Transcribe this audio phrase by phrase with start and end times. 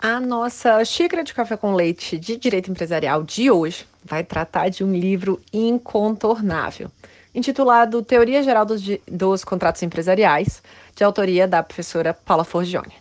[0.00, 4.84] A nossa xícara de café com leite de direito empresarial de hoje vai tratar de
[4.84, 6.88] um livro incontornável,
[7.34, 10.62] intitulado Teoria Geral dos, dos Contratos Empresariais,
[10.94, 12.92] de autoria da professora Paula Forgione.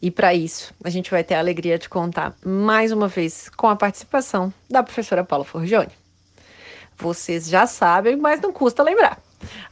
[0.00, 3.66] E para isso, a gente vai ter a alegria de contar mais uma vez com
[3.68, 5.90] a participação da professora Paula Forgione.
[6.96, 9.18] Vocês já sabem, mas não custa lembrar.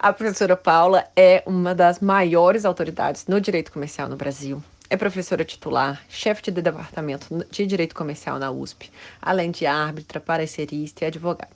[0.01, 4.61] A professora Paula é uma das maiores autoridades no direito comercial no Brasil
[4.95, 11.05] é professora titular, chefe de departamento de Direito Comercial na USP, além de árbitra, parecerista
[11.05, 11.51] e advogada.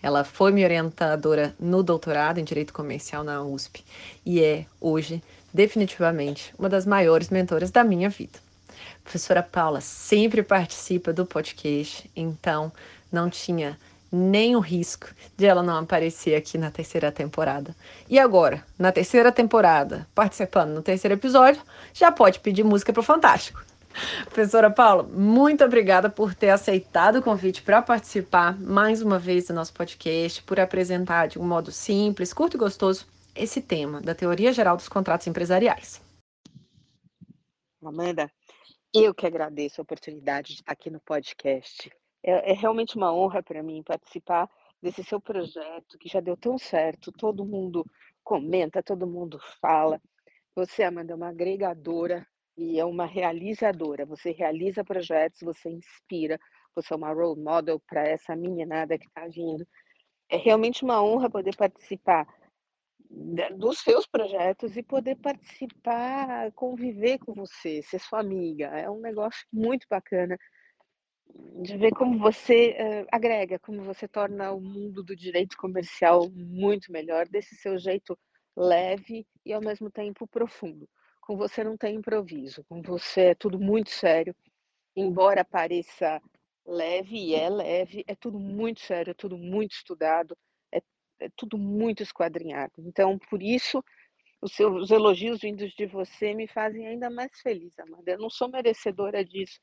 [0.00, 3.84] Ela foi minha orientadora no doutorado em Direito Comercial na USP
[4.24, 5.20] e é, hoje,
[5.52, 8.38] definitivamente, uma das maiores mentoras da minha vida.
[8.68, 12.72] A professora Paula sempre participa do podcast, então
[13.10, 13.76] não tinha
[14.10, 17.74] nem o risco de ela não aparecer aqui na terceira temporada.
[18.08, 21.62] E agora, na terceira temporada, participando no terceiro episódio,
[21.92, 23.64] já pode pedir música para o Fantástico.
[24.26, 29.54] Professora Paula, muito obrigada por ter aceitado o convite para participar mais uma vez do
[29.54, 34.52] nosso podcast, por apresentar de um modo simples, curto e gostoso esse tema da teoria
[34.52, 36.00] geral dos contratos empresariais.
[37.82, 38.30] Amanda,
[38.92, 41.90] eu que agradeço a oportunidade de estar aqui no podcast.
[42.22, 44.48] É, é realmente uma honra para mim participar
[44.82, 47.12] desse seu projeto que já deu tão certo.
[47.12, 47.84] Todo mundo
[48.22, 50.00] comenta, todo mundo fala.
[50.54, 52.26] Você, Amanda, é uma agregadora
[52.56, 54.04] e é uma realizadora.
[54.06, 56.38] Você realiza projetos, você inspira,
[56.74, 59.66] você é uma role model para essa meninada que está vindo.
[60.28, 62.26] É realmente uma honra poder participar
[63.56, 68.66] dos seus projetos e poder participar, conviver com você, ser sua amiga.
[68.66, 70.38] É um negócio muito bacana
[71.62, 76.90] de ver como você uh, agrega, como você torna o mundo do direito comercial muito
[76.90, 78.18] melhor, desse seu jeito
[78.56, 80.88] leve e ao mesmo tempo profundo.
[81.20, 84.34] Com você não tem improviso, com você é tudo muito sério,
[84.96, 86.20] embora pareça
[86.66, 90.36] leve, e é leve, é tudo muito sério, é tudo muito estudado,
[90.72, 90.82] é,
[91.20, 92.72] é tudo muito esquadrinhado.
[92.78, 93.82] Então, por isso,
[94.40, 98.12] os seus elogios vindos de você me fazem ainda mais feliz, Amanda.
[98.12, 99.60] Eu não sou merecedora disso,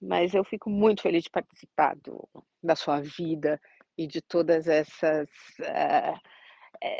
[0.00, 2.28] mas eu fico muito feliz de participar do,
[2.62, 3.60] da sua vida
[3.96, 5.28] e de todas essas
[5.60, 6.18] uh,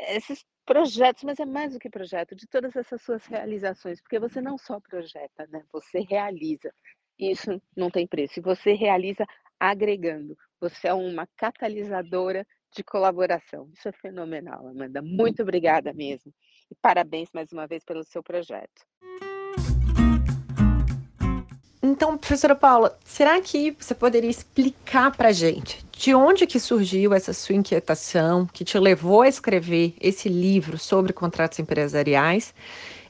[0.09, 4.41] esses projetos, mas é mais do que projeto, de todas essas suas realizações, porque você
[4.41, 5.63] não só projeta, né?
[5.71, 6.73] Você realiza.
[7.17, 8.39] Isso não tem preço.
[8.39, 9.25] E você realiza
[9.59, 10.35] agregando.
[10.59, 12.45] Você é uma catalisadora
[12.75, 13.69] de colaboração.
[13.73, 15.01] Isso é fenomenal, Amanda.
[15.01, 16.33] Muito obrigada mesmo.
[16.69, 18.85] E parabéns mais uma vez pelo seu projeto.
[22.01, 27.31] Então, professora Paula, será que você poderia explicar para gente de onde que surgiu essa
[27.31, 32.55] sua inquietação que te levou a escrever esse livro sobre contratos empresariais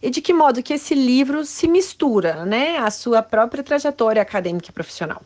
[0.01, 4.69] e de que modo que esse livro se mistura, né, à sua própria trajetória acadêmica
[4.69, 5.21] e profissional?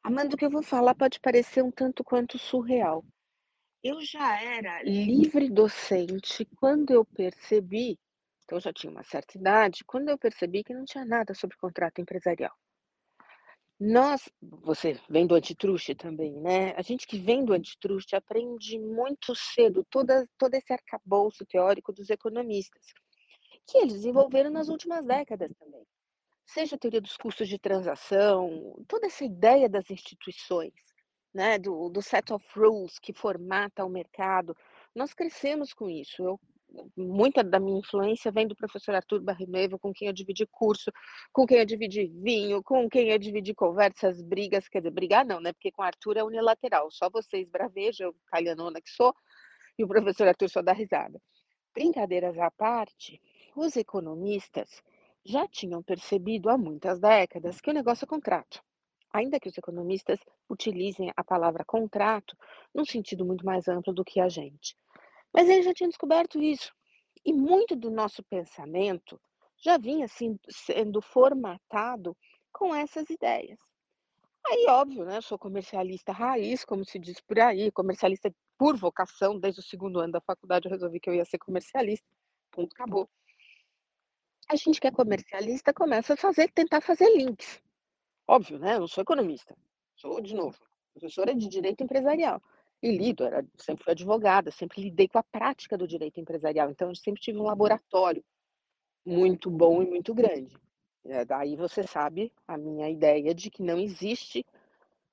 [0.00, 3.04] Amanda, o que eu vou falar pode parecer um tanto quanto surreal.
[3.82, 7.98] Eu já era livre docente quando eu percebi
[8.48, 11.54] então, eu já tinha uma certa idade quando eu percebi que não tinha nada sobre
[11.58, 12.56] contrato empresarial.
[13.78, 16.72] Nós, você vem do antitruste também, né?
[16.74, 22.08] A gente que vem do antitruste aprende muito cedo toda, todo esse arcabouço teórico dos
[22.08, 22.82] economistas,
[23.66, 25.86] que eles desenvolveram nas últimas décadas também.
[26.46, 30.72] seja a teoria dos custos de transação, toda essa ideia das instituições,
[31.34, 34.56] né, do, do set of rules que formata o mercado,
[34.94, 36.22] nós crescemos com isso.
[36.22, 36.40] Eu,
[36.96, 40.92] muita da minha influência vem do professor Arthur Barrimevo, com quem eu dividi curso,
[41.32, 45.40] com quem eu dividi vinho, com quem eu dividi conversas, brigas, quer dizer, brigar não,
[45.40, 45.52] né?
[45.52, 49.14] Porque com Arthur é unilateral, só vocês bravejam, italianona que sou,
[49.78, 51.20] e o professor Arthur só dá risada.
[51.74, 53.20] Brincadeiras à parte,
[53.56, 54.82] os economistas
[55.24, 58.62] já tinham percebido há muitas décadas que o negócio é contrato.
[59.12, 60.18] Ainda que os economistas
[60.50, 62.36] utilizem a palavra contrato
[62.74, 64.76] num sentido muito mais amplo do que a gente.
[65.38, 66.74] Mas eles já tinham descoberto isso.
[67.24, 69.20] E muito do nosso pensamento
[69.56, 72.16] já vinha assim, sendo formatado
[72.52, 73.56] com essas ideias.
[74.44, 75.18] Aí, óbvio, né?
[75.18, 80.00] Eu sou comercialista raiz, como se diz por aí, comercialista por vocação, desde o segundo
[80.00, 82.04] ano da faculdade eu resolvi que eu ia ser comercialista.
[82.50, 83.08] Ponto, acabou.
[84.50, 87.62] A gente que é comercialista começa a fazer, tentar fazer links.
[88.26, 88.74] Óbvio, né?
[88.74, 89.56] Eu não sou economista.
[89.94, 90.58] Sou, de novo,
[90.94, 92.42] professora de direito empresarial.
[92.82, 96.70] E lido, era, sempre fui advogada, sempre lidei com a prática do direito empresarial.
[96.70, 98.24] Então, eu sempre tive um laboratório
[99.04, 100.56] muito bom e muito grande.
[101.04, 104.44] É, daí você sabe a minha ideia de que não existe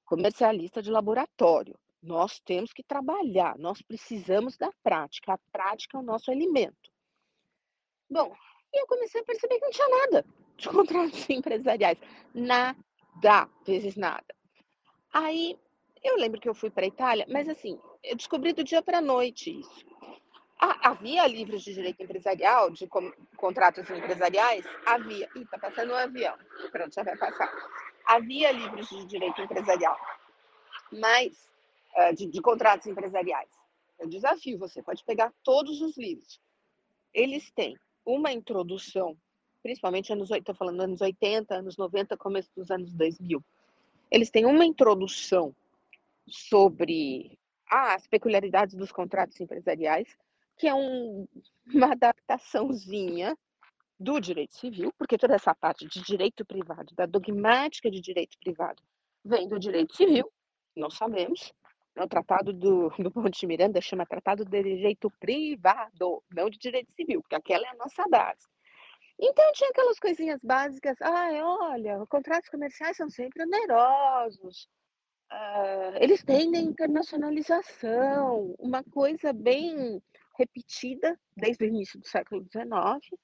[0.05, 1.77] comercialista de laboratório.
[2.01, 5.33] Nós temos que trabalhar, nós precisamos da prática.
[5.33, 6.91] A prática é o nosso alimento.
[8.09, 8.31] Bom,
[8.71, 10.25] e eu comecei a perceber que não tinha nada
[10.57, 11.97] de contratos empresariais.
[12.33, 14.35] Nada, vezes nada.
[15.11, 15.57] Aí
[16.05, 18.99] eu lembro que eu fui para a Itália, mas assim, eu descobri do dia para
[18.99, 19.85] a noite isso.
[20.59, 22.87] havia livros de direito empresarial, de
[23.35, 24.65] contratos empresariais?
[24.85, 25.29] Havia.
[25.35, 26.37] Ih, tá passando um avião.
[26.71, 27.51] Pronto, já vai passar.
[28.05, 29.97] Havia livros de direito empresarial,
[30.91, 31.49] mas
[32.15, 33.49] de, de contratos empresariais.
[33.97, 36.39] Eu desafio você, pode pegar todos os livros.
[37.13, 39.17] Eles têm uma introdução,
[39.63, 43.43] principalmente anos, estou falando anos 80, anos 90, começo dos anos 2000.
[44.11, 45.55] Eles têm uma introdução
[46.27, 47.37] sobre
[47.69, 50.17] as peculiaridades dos contratos empresariais,
[50.57, 51.27] que é um,
[51.73, 53.37] uma adaptaçãozinha
[53.99, 58.81] do direito civil, porque toda essa parte de direito privado, da dogmática de direito privado,
[59.23, 60.31] vem do direito civil,
[60.75, 61.53] nós sabemos.
[61.95, 66.91] Né, o tratado do, do Ponte Miranda chama Tratado de Direito Privado, não de direito
[66.93, 68.45] civil, porque aquela é a nossa base.
[69.17, 74.67] Então tinha aquelas coisinhas básicas, ah, olha, contratos comerciais são sempre onerosos,
[75.31, 80.01] Uh, eles tendem internacionalização, uma coisa bem
[80.37, 83.19] repetida desde o início do século XIX,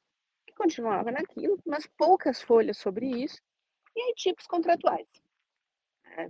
[0.48, 3.39] que continuava naquilo, mas poucas folhas sobre isso,
[3.95, 5.07] e aí tipos contratuais.
[6.18, 6.30] É,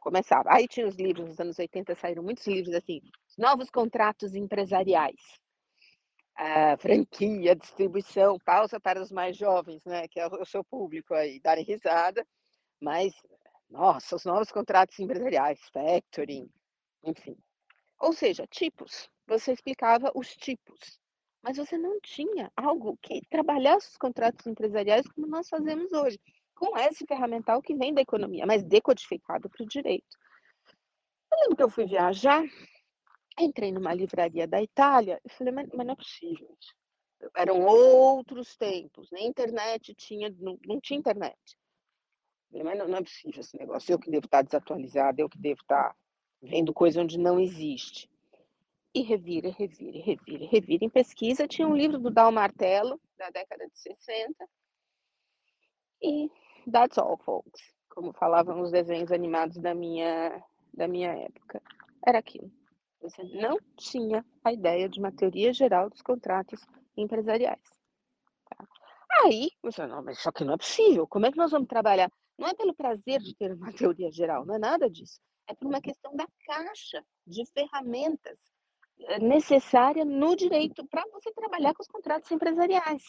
[0.00, 0.52] começava.
[0.52, 3.00] Aí tinha os livros, nos anos 80 saíram muitos livros assim,
[3.38, 5.20] novos contratos empresariais.
[6.38, 11.38] Uh, franquia, distribuição, pausa para os mais jovens, né, que é o seu público aí,
[11.38, 12.26] darem risada,
[12.80, 13.12] mas
[13.70, 16.50] nossa, os novos contratos empresariais, factoring,
[17.04, 17.36] enfim.
[18.00, 19.08] Ou seja, tipos.
[19.26, 21.00] Você explicava os tipos,
[21.42, 26.18] mas você não tinha algo que trabalhasse os contratos empresariais como nós fazemos hoje,
[26.54, 30.18] com esse ferramental que vem da economia, mas decodificado para o direito.
[31.32, 32.42] Eu lembro que eu fui viajar,
[33.38, 36.58] entrei numa livraria da Itália e falei, mas, mas não é possível.
[37.36, 41.38] Eram outros tempos, nem internet tinha, não, não tinha internet.
[42.52, 43.92] Mas não, não é possível esse negócio.
[43.92, 45.94] Eu que devo estar desatualizada, eu que devo estar
[46.42, 48.10] vendo coisa onde não existe.
[48.92, 50.84] E revira, revira, revira, revira.
[50.84, 54.48] Em pesquisa, tinha um livro do Dal Martello, da década de 60.
[56.02, 56.28] E
[56.70, 57.62] that's all, folks.
[57.88, 60.42] Como falavam os desenhos animados da minha,
[60.74, 61.62] da minha época.
[62.04, 62.50] Era aquilo.
[63.00, 66.60] Você não tinha a ideia de uma teoria geral dos contratos
[66.96, 67.62] empresariais.
[68.48, 68.66] Tá?
[69.24, 71.06] Aí, você, não, mas só que não é possível.
[71.06, 72.10] Como é que nós vamos trabalhar?
[72.40, 75.20] Não é pelo prazer de ter uma teoria geral, não é nada disso.
[75.46, 78.38] É por uma questão da caixa de ferramentas
[79.00, 83.02] eh, necessária no direito para você trabalhar com os contratos empresariais.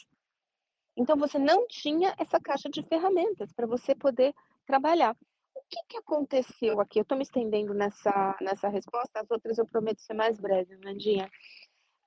[0.97, 4.33] Então, você não tinha essa caixa de ferramentas para você poder
[4.65, 5.15] trabalhar.
[5.55, 6.99] O que, que aconteceu aqui?
[6.99, 11.31] Eu estou me estendendo nessa, nessa resposta, as outras eu prometo ser mais breve, Nandinha.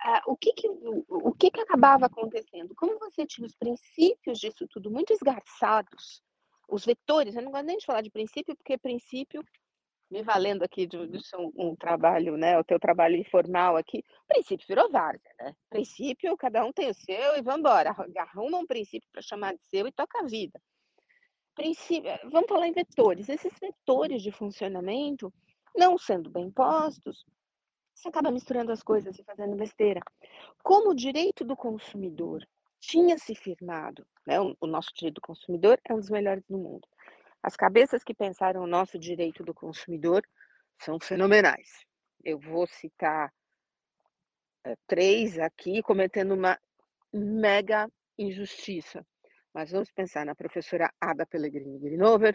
[0.04, 2.74] Uh, o que que, o, o que que acabava acontecendo?
[2.74, 6.22] Como você tinha os princípios disso tudo muito esgarçados
[6.68, 9.44] os vetores, eu não gosto nem de falar de princípio, porque princípio,
[10.11, 14.66] me valendo aqui de, de um, um, trabalho, né, o teu trabalho informal aqui, princípio
[14.66, 15.54] virou várzea, né?
[15.68, 19.64] Princípio, cada um tem o seu e vamos embora, arruma um princípio para chamar de
[19.64, 20.61] seu e toca a vida.
[21.54, 23.28] Princípio, eh, vamos falar em vetores.
[23.28, 25.33] Esses vetores de funcionamento,
[25.76, 27.25] não sendo bem postos,
[27.94, 30.00] você acaba misturando as coisas e fazendo besteira.
[30.62, 32.44] Como o direito do consumidor
[32.86, 36.86] tinha se firmado, né, o nosso direito do consumidor é um dos melhores do mundo.
[37.42, 40.22] As cabeças que pensaram o nosso direito do consumidor
[40.78, 41.84] são fenomenais.
[42.22, 43.32] Eu vou citar
[44.64, 46.58] eh, 3 aqui cometendo uma
[47.12, 47.88] mega
[48.18, 49.06] injustiça,
[49.52, 52.34] mas vamos pensar na professora Ada Pellegrini Grinover,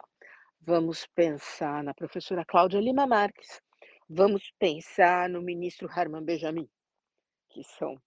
[0.62, 3.62] vamos pensar na professora Cláudia Lima Marques,
[4.08, 6.70] vamos pensar no ministro Harman Benjamin,
[7.50, 8.00] que são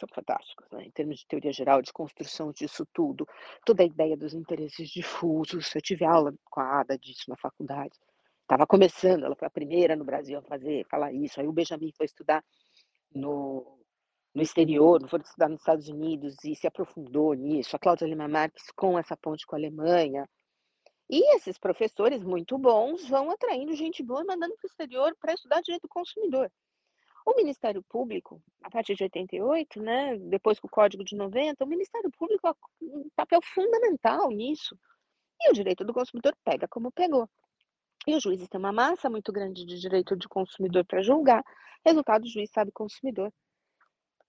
[0.00, 3.26] são fantásticos, né, em termos de teoria geral, de construção disso tudo,
[3.64, 5.74] toda a ideia dos interesses difusos.
[5.74, 7.96] Eu tive aula com a Ada disso na faculdade.
[8.42, 11.40] Estava começando, ela foi a primeira no Brasil a fazer, falar isso.
[11.40, 12.44] Aí o Benjamin foi estudar
[13.14, 13.78] no,
[14.34, 17.76] no exterior, foi estudar nos Estados Unidos e se aprofundou nisso.
[17.76, 20.28] A Cláudia Lima Marques com essa ponte com a Alemanha.
[21.08, 25.60] E esses professores muito bons vão atraindo gente boa, mandando para o exterior para estudar
[25.60, 26.50] direito do consumidor.
[27.24, 31.66] O Ministério Público, a partir de 88, né, depois com o Código de 90, o
[31.66, 34.76] Ministério Público a um papel fundamental nisso.
[35.42, 37.28] E o direito do consumidor pega como pegou.
[38.06, 41.44] E os juízes têm uma massa muito grande de direito de consumidor para julgar,
[41.84, 43.32] resultado, o juiz sabe consumidor.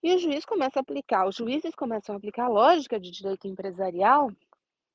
[0.04, 3.48] E o juiz começa a aplicar, os juízes começam a aplicar a lógica de direito
[3.48, 4.32] empresarial,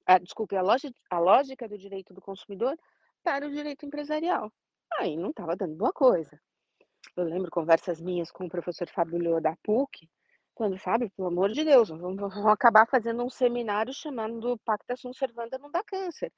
[0.06, 0.62] ah, desculpe, a
[1.10, 2.76] a lógica do direito do consumidor
[3.22, 4.52] para o direito empresarial.
[4.98, 6.40] Aí não estava dando boa coisa.
[7.16, 10.08] Eu lembro conversas minhas com o professor Fábio Leo da PUC,
[10.54, 15.58] quando, Fábio, pelo amor de Deus, vamos acabar fazendo um seminário chamando Pacta Sunt Servanda
[15.58, 16.32] não dá câncer,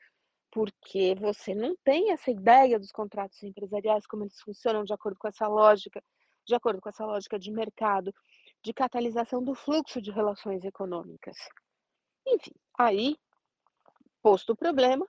[0.51, 5.29] porque você não tem essa ideia dos contratos empresariais, como eles funcionam de acordo com
[5.29, 6.03] essa lógica,
[6.45, 8.13] de acordo com essa lógica de mercado,
[8.63, 11.37] de catalisação do fluxo de relações econômicas.
[12.27, 13.17] Enfim, aí,
[14.21, 15.07] posto o problema,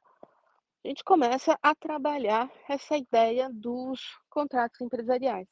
[0.84, 5.48] a gente começa a trabalhar essa ideia dos contratos empresariais.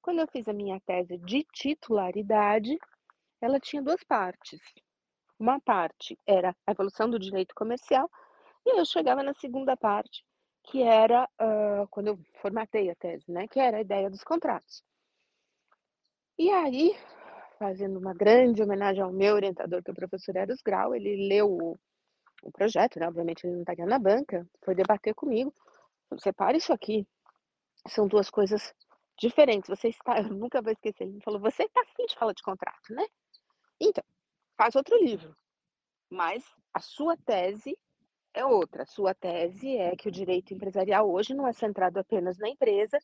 [0.00, 2.78] Quando eu fiz a minha tese de titularidade,
[3.40, 4.60] ela tinha duas partes.
[5.38, 8.08] Uma parte era a evolução do direito comercial,
[8.64, 10.24] e eu chegava na segunda parte,
[10.64, 13.48] que era uh, quando eu formatei a tese, né?
[13.48, 14.82] Que era a ideia dos contratos.
[16.38, 16.96] E aí,
[17.58, 21.78] fazendo uma grande homenagem ao meu orientador, que é o professor Eros Grau, ele leu
[22.44, 23.08] o, projeto, né?
[23.08, 25.52] Obviamente ele não estaria na banca, foi debater comigo.
[26.18, 27.06] Separe isso aqui.
[27.88, 28.74] São duas coisas
[29.18, 29.68] diferentes.
[29.68, 31.04] Você está, eu nunca vou esquecer.
[31.04, 33.06] Ele falou: "Você está afim de falar de contrato, né?
[33.80, 34.04] Então,
[34.56, 35.36] faz outro livro".
[36.10, 37.78] Mas a sua tese
[38.34, 38.82] é outra.
[38.82, 42.98] A sua tese é que o direito empresarial hoje não é centrado apenas na empresa,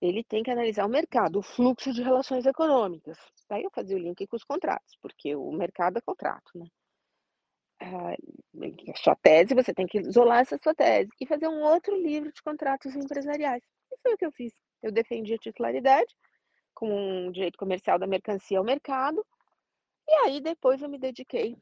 [0.00, 3.18] ele tem que analisar o mercado, o fluxo de relações econômicas.
[3.48, 6.66] Daí eu fazia o link com os contratos, porque o mercado é contrato, né?
[8.90, 12.32] A sua tese, você tem que isolar essa sua tese e fazer um outro livro
[12.32, 13.62] de contratos empresariais.
[13.90, 14.52] E foi o que eu fiz.
[14.82, 16.14] Eu defendi a titularidade
[16.74, 19.24] com um direito comercial da mercancia ao mercado,
[20.08, 21.56] e aí depois eu me dediquei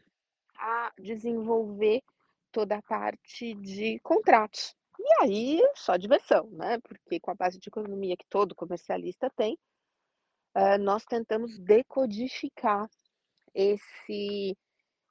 [0.56, 2.02] a desenvolver
[2.52, 4.74] toda a parte de contratos.
[4.98, 6.78] E aí, só diversão, né?
[6.80, 9.58] Porque com a base de economia que todo comercialista tem,
[10.56, 12.88] uh, nós tentamos decodificar
[13.54, 14.56] esse,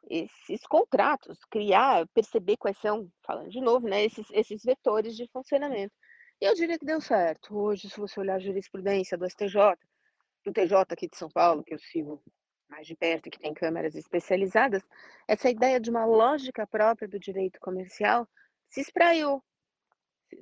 [0.07, 5.93] esses contratos, criar, perceber quais são, falando de novo, né, esses, esses vetores de funcionamento.
[6.41, 7.57] E eu diria que deu certo.
[7.57, 9.77] Hoje, se você olhar a jurisprudência do STJ,
[10.45, 12.23] do TJ aqui de São Paulo, que eu sigo
[12.69, 14.81] mais de perto que tem câmeras especializadas,
[15.27, 18.27] essa ideia de uma lógica própria do direito comercial
[18.69, 19.43] se espraiou.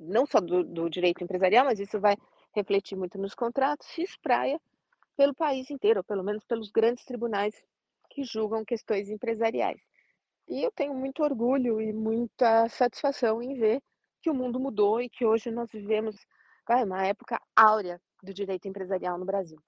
[0.00, 2.16] Não só do, do direito empresarial, mas isso vai
[2.54, 4.60] refletir muito nos contratos, se espraia
[5.16, 7.54] pelo país inteiro, ou pelo menos pelos grandes tribunais
[8.18, 9.78] que julgam questões empresariais.
[10.48, 13.80] E eu tenho muito orgulho e muita satisfação em ver
[14.20, 16.16] que o mundo mudou e que hoje nós vivemos
[16.68, 19.58] uma época áurea do direito empresarial no Brasil.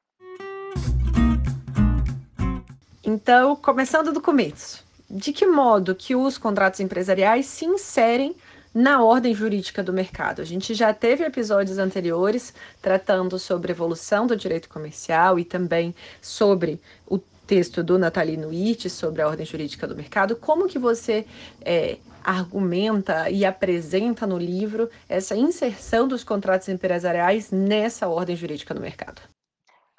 [3.04, 8.34] Então, começando do começo, de que modo que os contratos empresariais se inserem
[8.74, 10.42] na ordem jurídica do mercado?
[10.42, 12.52] A gente já teve episódios anteriores
[12.82, 17.18] tratando sobre evolução do direito comercial e também sobre o
[17.50, 20.36] texto do Natalino Witt sobre a ordem jurídica do mercado.
[20.36, 21.26] Como que você
[21.62, 28.80] é, argumenta e apresenta no livro essa inserção dos contratos empresariais nessa ordem jurídica do
[28.80, 29.20] mercado?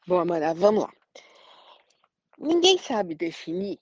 [0.08, 0.94] Bom, Amanda, vamos lá.
[2.40, 3.78] Ninguém sabe definir,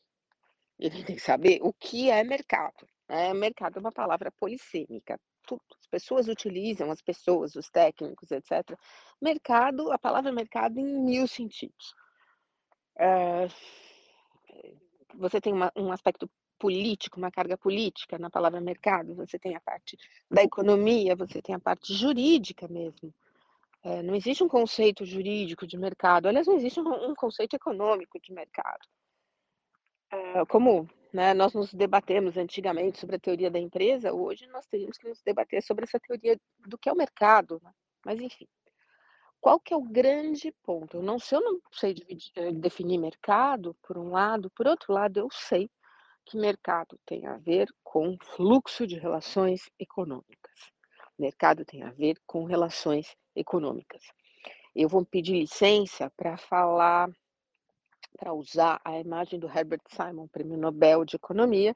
[0.80, 2.88] ele tem que saber o que é mercado.
[3.08, 3.32] Né?
[3.36, 5.20] Mercado é uma palavra polissêmica.
[5.52, 8.76] As pessoas utilizam, as pessoas, os técnicos, etc.
[9.22, 11.94] Mercado, a palavra mercado em mil sentidos.
[13.00, 13.48] É,
[15.16, 16.30] você tem uma, um aspecto
[16.60, 19.98] político, uma carga política na palavra mercado, você tem a parte
[20.30, 23.14] da economia, você tem a parte jurídica mesmo.
[23.82, 28.20] É, não existe um conceito jurídico de mercado, aliás, não existe um, um conceito econômico
[28.20, 28.86] de mercado.
[30.14, 34.98] uh, como né, nós nos debatemos antigamente sobre a teoria da empresa, hoje nós teríamos
[34.98, 36.38] que nos debater sobre essa teoria
[36.68, 37.60] do que é o mercado.
[37.64, 37.72] Né?
[38.06, 38.48] Mas, enfim,
[39.42, 40.98] qual que é o grande ponto?
[40.98, 44.94] Eu não sei, eu não sei dividir, eh, definir mercado, por um lado, por outro
[44.94, 45.70] lado, eu sei
[46.26, 50.72] que mercado tem a ver com fluxo de relações econômicas.
[51.18, 54.04] Mercado tem a ver com relações econômicas.
[54.76, 57.10] Eu vou pedir licença para falar,
[58.18, 61.76] para usar a imagem do Herbert Simon, prêmio Nobel de Economia,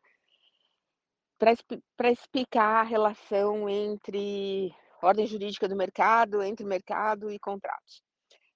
[1.97, 8.01] para explicar a relação entre ordem jurídica do mercado, entre mercado e contratos.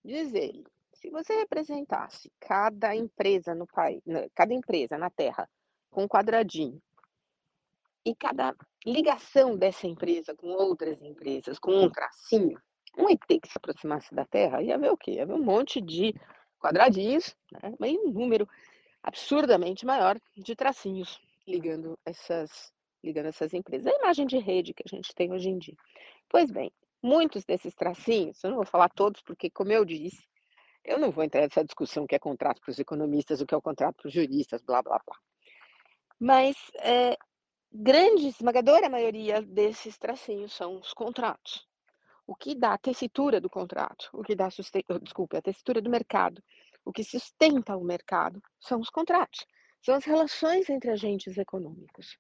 [0.04, 0.64] Diz ele,
[0.94, 4.02] se você representasse cada empresa no país,
[4.34, 5.48] cada empresa na Terra
[5.90, 6.82] com um quadradinho.
[8.06, 12.58] E cada ligação dessa empresa com outras empresas, com um tracinho,
[12.98, 15.12] um ET que se aproximasse da Terra, ia ver o quê?
[15.12, 16.16] Ia ver um monte de
[16.60, 17.74] quadradinhos, né?
[17.80, 18.48] um número
[19.04, 22.74] absurdamente maior de tracinhos ligando essas,
[23.04, 23.86] ligando essas empresas.
[23.88, 25.76] É a imagem de rede que a gente tem hoje em dia.
[26.30, 30.28] Pois bem, muitos desses tracinhos, eu não vou falar todos, porque, como eu disse,
[30.84, 33.54] eu não vou entrar nessa discussão o que é contrato para os economistas, o que
[33.54, 35.18] é o contrato para os juristas, blá, blá, blá.
[36.20, 37.18] Mas é,
[37.72, 41.68] grande, esmagadora maioria desses tracinhos são os contratos.
[42.26, 44.50] O que dá a tessitura do contrato, o que dá,
[44.90, 46.44] oh, desculpe, a tessitura do mercado,
[46.84, 49.46] o que sustenta o mercado são os contratos,
[49.82, 52.18] são as relações entre agentes econômicos.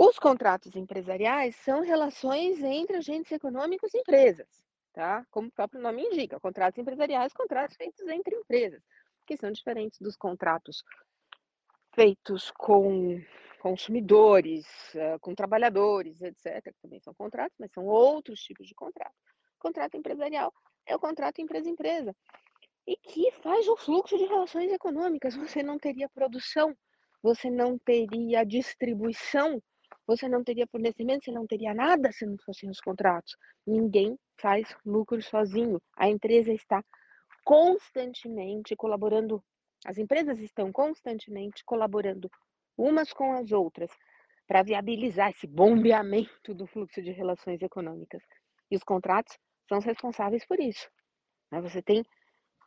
[0.00, 4.46] Os contratos empresariais são relações entre agentes econômicos e empresas,
[4.92, 5.26] tá?
[5.28, 8.80] Como o próprio nome indica, contratos empresariais, contratos feitos entre empresas,
[9.26, 10.84] que são diferentes dos contratos
[11.96, 13.20] feitos com
[13.58, 19.16] consumidores, eh, com trabalhadores, etc., que também são contratos, mas são outros tipos de contrato.
[19.58, 20.54] contrato empresarial
[20.86, 22.14] é o contrato empresa-empresa,
[22.86, 25.34] e que faz o fluxo de relações econômicas.
[25.34, 26.72] Você não teria produção,
[27.20, 29.60] você não teria distribuição,
[30.08, 33.36] você não teria fornecimento, você não teria nada se não fossem os contratos.
[33.66, 35.80] Ninguém faz lucro sozinho.
[35.96, 36.82] A empresa está
[37.44, 39.44] constantemente colaborando
[39.86, 42.28] as empresas estão constantemente colaborando
[42.76, 43.90] umas com as outras
[44.46, 48.22] para viabilizar esse bombeamento do fluxo de relações econômicas.
[48.70, 50.90] E os contratos são responsáveis por isso.
[51.50, 51.60] Né?
[51.60, 52.04] Você tem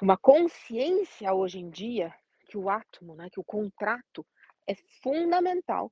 [0.02, 2.14] uma consciência hoje em dia
[2.48, 4.26] que o átomo, né, que o contrato
[4.68, 5.92] é fundamental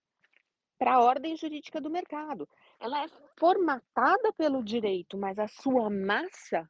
[0.80, 2.48] para a ordem jurídica do mercado.
[2.80, 6.68] Ela é formatada pelo direito, mas a sua massa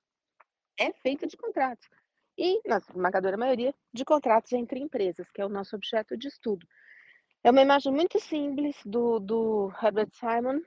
[0.78, 1.88] é feita de contratos
[2.36, 6.66] e, na esmagadora maioria, de contratos entre empresas, que é o nosso objeto de estudo.
[7.44, 10.60] É uma imagem muito simples do, do Herbert Simon,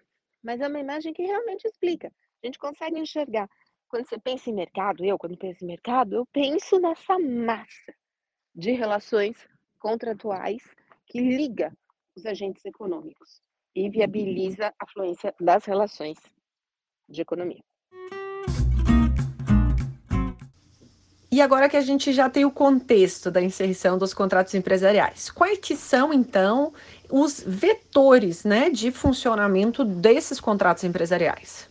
[0.42, 2.12] mas é uma imagem que realmente explica.
[2.42, 3.48] A gente consegue enxergar.
[3.88, 7.94] Quando você pensa em mercado, eu, quando penso em mercado, eu penso nessa massa
[8.54, 9.36] de relações
[9.78, 10.62] contratuais
[11.06, 11.72] que liga
[12.16, 13.40] os agentes econômicos
[13.74, 16.18] e viabiliza a fluência das relações
[17.08, 17.62] de economia.
[21.30, 25.58] E agora que a gente já tem o contexto da inserção dos contratos empresariais, quais
[25.58, 26.74] que são então
[27.08, 31.70] os vetores, né, de funcionamento desses contratos empresariais?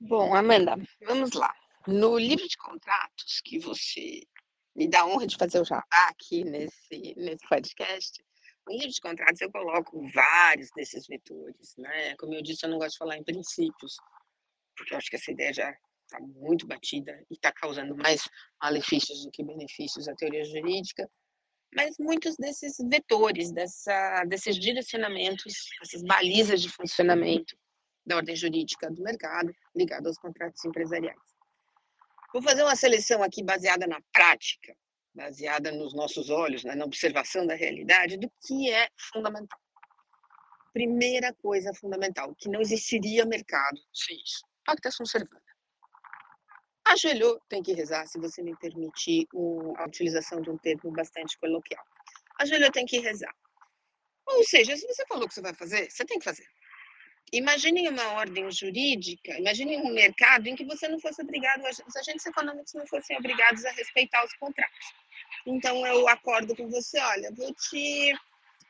[0.00, 1.54] Bom, Amanda, vamos lá.
[1.86, 4.22] No livro de contratos que você
[4.80, 8.24] me dá a honra de fazer o jabá aqui nesse, nesse podcast,
[8.66, 12.16] no livro de contratos eu coloco vários desses vetores, né?
[12.16, 13.96] Como eu disse, eu não gosto de falar em princípios,
[14.74, 18.26] porque eu acho que essa ideia já está muito batida e está causando mais
[18.62, 21.06] malefícios do que benefícios à teoria jurídica,
[21.74, 27.54] mas muitos desses vetores, dessa, desses direcionamentos, essas balizas de funcionamento
[28.06, 31.29] da ordem jurídica do mercado ligado aos contratos empresariais.
[32.32, 34.76] Vou fazer uma seleção aqui baseada na prática,
[35.14, 39.58] baseada nos nossos olhos, né, na observação da realidade, do que é fundamental.
[40.72, 44.44] Primeira coisa fundamental, que não existiria mercado sem isso.
[44.64, 45.42] Pacta sunt servanda.
[46.86, 49.26] Ajoelhou, tem que rezar, se você me permitir
[49.76, 51.84] a utilização de um termo bastante coloquial.
[52.40, 53.34] Ajoelhou, tem que rezar.
[54.26, 56.46] Ou seja, se você falou que você vai fazer, você tem que fazer.
[57.32, 62.26] Imagine uma ordem jurídica, imagine um mercado em que você não fosse obrigado, os agentes
[62.26, 64.86] econômicos não fossem obrigados a respeitar os contratos.
[65.46, 68.12] Então, eu acordo com você, olha, vou te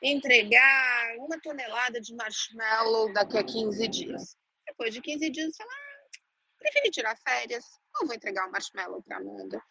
[0.03, 4.37] entregar uma tonelada de marshmallow daqui a 15 dias.
[4.67, 6.19] Depois de 15 dias, você fala, ah,
[6.59, 9.63] preferi tirar férias, não vou entregar o marshmallow para Amanda.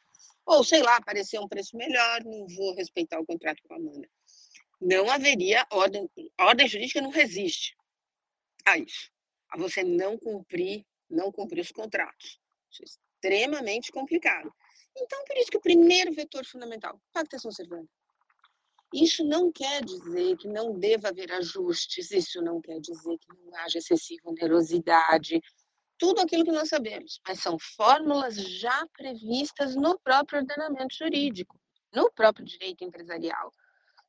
[0.47, 4.09] Ou, sei lá, aparecer um preço melhor, não vou respeitar o contrato com a Amanda.
[4.81, 7.77] Não haveria ordem, ordem jurídica não resiste
[9.49, 12.39] a você não cumprir, não cumprir os contratos.
[12.71, 14.53] Isso é extremamente complicado.
[14.95, 17.87] Então, por isso que o primeiro vetor fundamental, pactação servanda.
[18.93, 23.55] Isso não quer dizer que não deva haver ajustes, isso não quer dizer que não
[23.57, 25.39] haja excessiva onerosidade,
[25.99, 31.59] tudo aquilo que nós sabemos, mas são fórmulas já previstas no próprio ordenamento jurídico,
[31.93, 33.51] no próprio direito empresarial.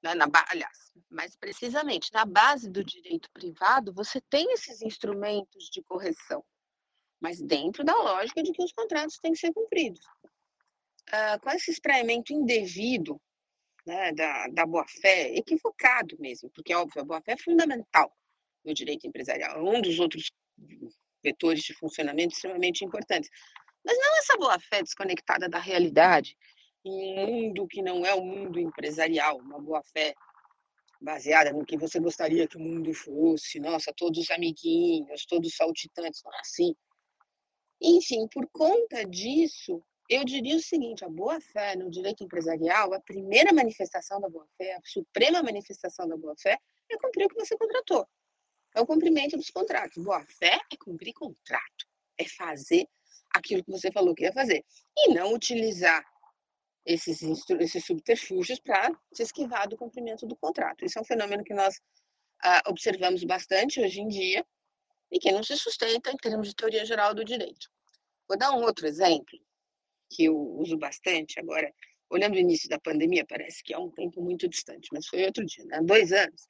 [0.03, 5.83] Na, na, aliás, mais precisamente, na base do direito privado, você tem esses instrumentos de
[5.83, 6.45] correção,
[7.21, 10.05] mas dentro da lógica de que os contratos têm que ser cumpridos.
[11.09, 13.21] Uh, com esse espraiamento indevido
[13.85, 18.17] né, da, da boa-fé, equivocado mesmo, porque, óbvio, a boa-fé é fundamental
[18.65, 20.31] no direito empresarial, é um dos outros
[21.23, 23.31] vetores de funcionamento extremamente importantes.
[23.85, 26.37] Mas não essa boa-fé desconectada da realidade,
[26.85, 30.14] um mundo que não é o mundo empresarial, uma boa-fé
[31.01, 36.33] baseada no que você gostaria que o mundo fosse, nossa, todos amiguinhos, todos saltitantes, não
[36.33, 36.75] é assim.
[37.81, 43.53] Enfim, por conta disso, eu diria o seguinte: a boa-fé no direito empresarial, a primeira
[43.53, 46.59] manifestação da boa-fé, a suprema manifestação da boa-fé,
[46.90, 48.07] é cumprir o que você contratou.
[48.75, 50.03] É o cumprimento dos contratos.
[50.03, 51.87] Boa-fé é cumprir contrato,
[52.19, 52.87] é fazer
[53.35, 54.64] aquilo que você falou que ia fazer.
[54.97, 56.05] E não utilizar
[56.85, 60.85] esses, esses subterfúgios para se esquivar do cumprimento do contrato.
[60.85, 61.81] Isso é um fenômeno que nós
[62.43, 64.45] ah, observamos bastante hoje em dia
[65.11, 67.69] e que não se sustenta em termos de teoria geral do direito.
[68.29, 69.38] Vou dar um outro exemplo
[70.09, 71.73] que eu uso bastante agora,
[72.09, 75.45] olhando o início da pandemia, parece que é um tempo muito distante, mas foi outro
[75.45, 75.81] dia, né?
[75.83, 76.49] dois anos.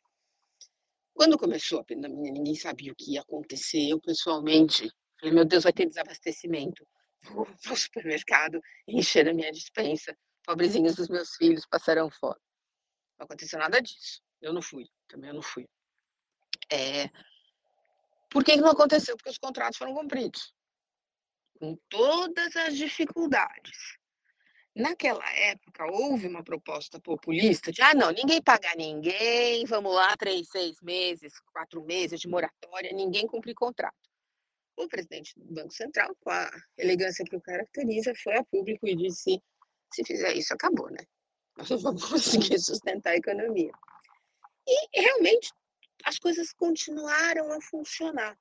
[1.13, 3.89] Quando começou a pandemia, ninguém sabia o que ia acontecer.
[3.91, 6.87] Eu, pessoalmente, falei, meu Deus, vai ter desabastecimento.
[7.23, 10.17] Vou para o supermercado, encher a minha dispensa.
[10.45, 12.41] Pobrezinhos dos meus filhos passarão fora.
[13.19, 14.23] Não aconteceu nada disso.
[14.41, 15.69] Eu não fui, também eu não fui.
[16.73, 17.11] É...
[18.31, 19.17] Por que não aconteceu?
[19.17, 20.55] Porque os contratos foram cumpridos
[21.61, 23.99] com todas as dificuldades.
[24.75, 30.49] Naquela época, houve uma proposta populista de, ah, não, ninguém paga ninguém, vamos lá, três,
[30.49, 34.10] seis meses, quatro meses de moratória, ninguém cumpre contrato.
[34.81, 38.97] O presidente do Banco Central, com a elegância que o caracteriza, foi a público e
[38.97, 39.39] disse,
[39.93, 41.05] se fizer isso, acabou, né?
[41.59, 43.71] Nós não vamos conseguir sustentar a economia.
[44.67, 45.51] E, realmente,
[46.05, 48.39] as coisas continuaram a funcionar.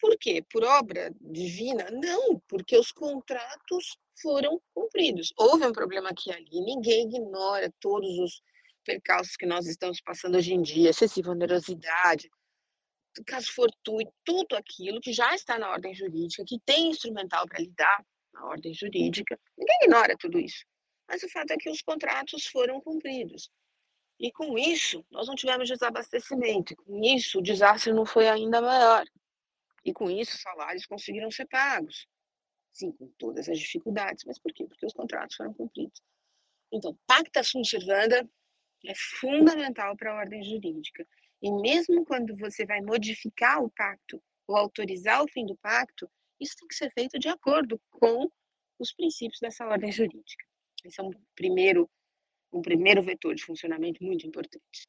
[0.00, 0.42] Por quê?
[0.50, 1.90] Por obra divina?
[1.90, 5.30] Não, porque os contratos foram cumpridos.
[5.36, 8.42] Houve um problema aqui e ali, ninguém ignora todos os
[8.82, 12.30] percalços que nós estamos passando hoje em dia, excessiva onerosidade,
[13.26, 18.04] caso fortuito, tudo aquilo que já está na ordem jurídica, que tem instrumental para lidar
[18.32, 19.38] na ordem jurídica.
[19.56, 20.64] Ninguém ignora tudo isso.
[21.08, 23.50] Mas o fato é que os contratos foram cumpridos.
[24.18, 26.76] E com isso, nós não tivemos desabastecimento.
[26.76, 29.04] Com isso, o desastre não foi ainda maior.
[29.84, 32.06] E com isso, os salários conseguiram ser pagos.
[32.72, 34.24] Sim, com todas as dificuldades.
[34.24, 34.66] Mas por quê?
[34.66, 36.00] Porque os contratos foram cumpridos.
[36.70, 38.28] Então, pacta sunt servanda
[38.86, 41.06] é fundamental para a ordem jurídica.
[41.42, 46.56] E mesmo quando você vai modificar o pacto ou autorizar o fim do pacto, isso
[46.56, 48.30] tem que ser feito de acordo com
[48.78, 50.44] os princípios dessa ordem jurídica.
[50.84, 51.88] Esse é um primeiro,
[52.52, 54.88] um primeiro vetor de funcionamento muito importante.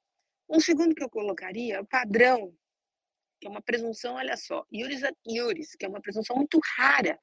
[0.49, 2.53] Um segundo que eu colocaria é o padrão
[3.41, 7.19] que é uma presunção, olha só, iuris et iuris, que é uma presunção muito rara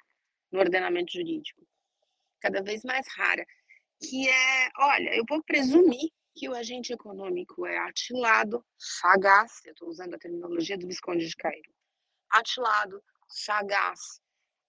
[0.51, 1.65] no ordenamento jurídico,
[2.41, 3.47] cada vez mais rara,
[4.03, 9.89] que é, olha, eu vou presumir que o agente econômico é atilado, sagaz, eu estou
[9.89, 11.69] usando a terminologia do Visconde de Cairo,
[12.31, 14.21] atilado, sagaz,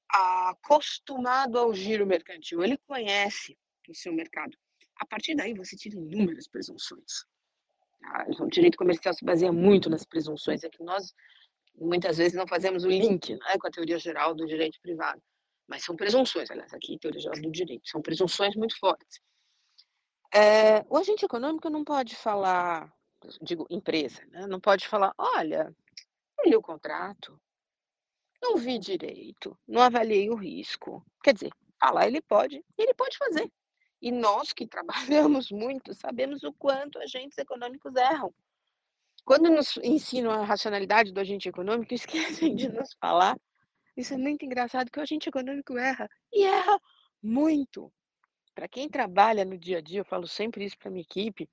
[0.09, 3.55] acostumado ao giro mercantil, ele conhece
[3.87, 4.57] o seu mercado.
[4.95, 7.23] A partir daí, você tira inúmeras presunções.
[8.01, 8.25] Tá?
[8.39, 11.13] O direito comercial se baseia muito nas presunções, é que nós
[11.75, 15.21] muitas vezes não fazemos o link né, com a teoria geral do direito privado.
[15.67, 19.21] Mas são presunções, aliás, aqui, teoria geral do direito, são presunções muito fortes.
[20.33, 22.93] É, o agente econômico não pode falar,
[23.41, 25.75] digo, empresa, né, não pode falar, olha,
[26.37, 27.39] eu li o contrato,
[28.41, 31.05] não vi direito, não avaliei o risco.
[31.23, 33.51] Quer dizer, falar ele pode, ele pode fazer.
[34.01, 34.67] E nós que
[35.27, 38.33] trabalhamos muito sabemos o quanto agentes econômicos erram.
[39.25, 43.37] Quando nos ensinam a racionalidade do agente econômico, esquecem de nos falar.
[43.95, 46.79] Isso é muito engraçado, que o agente econômico erra, e erra
[47.21, 47.91] muito.
[48.53, 51.49] Para quem trabalha no dia a dia, eu falo sempre isso para minha equipe,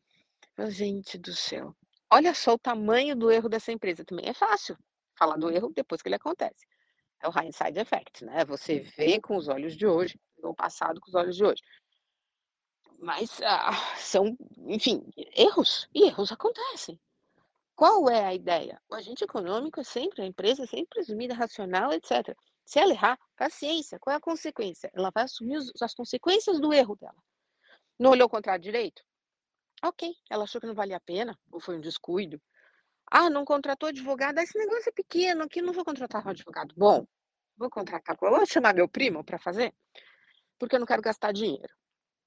[0.69, 1.75] gente do céu,
[2.11, 4.05] olha só o tamanho do erro dessa empresa.
[4.05, 4.77] Também é fácil
[5.15, 6.67] falar do erro depois que ele acontece.
[7.23, 8.45] É o hindsight effect, né?
[8.45, 11.63] Você vê com os olhos de hoje, o passado com os olhos de hoje.
[12.99, 15.03] Mas ah, são, enfim,
[15.35, 16.99] erros, e erros acontecem.
[17.75, 18.81] Qual é a ideia?
[18.89, 22.35] O agente econômico é sempre, a empresa é sempre presumida racional, etc.
[22.67, 24.91] Se ela errar, paciência, qual é a consequência?
[24.93, 27.17] Ela vai assumir as consequências do erro dela.
[27.97, 29.03] Não olhou o contrato direito?
[29.85, 32.43] Ok, ela achou que não valia a pena, ou foi um descuido.
[33.11, 36.75] Ah, não contratou advogado, ah, esse negócio é pequeno, aqui não vou contratar um advogado.
[36.77, 37.07] Bom,
[37.57, 39.73] vou contratar, vou chamar meu primo para fazer,
[40.59, 41.73] porque eu não quero gastar dinheiro.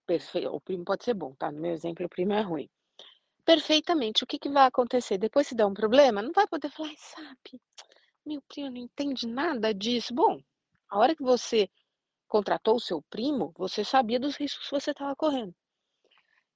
[0.07, 1.51] Perfeito, o primo pode ser bom, tá?
[1.51, 2.69] No meu exemplo, o primo é ruim.
[3.43, 5.17] Perfeitamente, o que, que vai acontecer?
[5.17, 7.61] Depois se der um problema, não vai poder falar, "Ai, sabe,
[8.29, 10.13] meu primo não entende nada disso.
[10.13, 10.39] Bom,
[10.87, 11.67] a hora que você
[12.27, 15.53] contratou o seu primo, você sabia dos riscos que você estava correndo.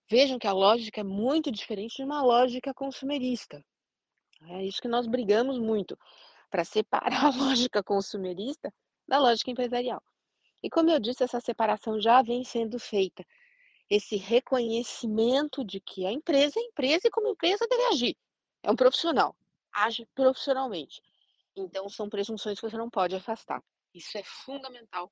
[0.08, 3.64] Vejam que a lógica é muito diferente de uma lógica consumerista.
[4.50, 5.98] É isso que nós brigamos muito,
[6.52, 8.72] para separar a lógica consumerista
[9.08, 10.02] da lógica empresarial.
[10.62, 13.26] E como eu disse, essa separação já vem sendo feita.
[13.90, 18.16] Esse reconhecimento de que a empresa é empresa e como empresa deve agir.
[18.62, 19.36] É um profissional,
[19.74, 21.02] age profissionalmente.
[21.56, 23.62] Então são presunções que você não pode afastar.
[23.94, 25.12] Isso é fundamental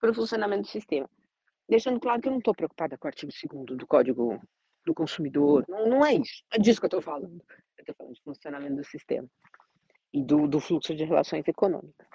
[0.00, 1.08] para o funcionamento do sistema.
[1.68, 3.32] Deixando claro que eu não estou preocupada com o artigo
[3.64, 4.40] 2 do Código
[4.84, 5.64] do Consumidor.
[5.68, 6.44] Não, não é isso.
[6.52, 7.42] É disso que eu estou falando.
[7.76, 9.28] Eu estou falando de funcionamento do sistema
[10.12, 12.06] e do, do fluxo de relações econômicas.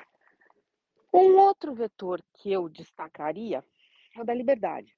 [1.13, 3.63] Um outro vetor que eu destacaria
[4.15, 4.95] é o da liberdade.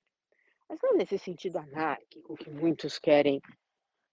[0.69, 3.41] Mas não nesse sentido anárquico que muitos querem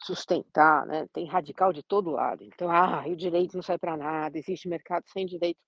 [0.02, 1.06] sustentar, né?
[1.12, 2.42] Tem radical de todo lado.
[2.44, 5.60] Então, ah, o direito não sai para nada, existe mercado sem direito.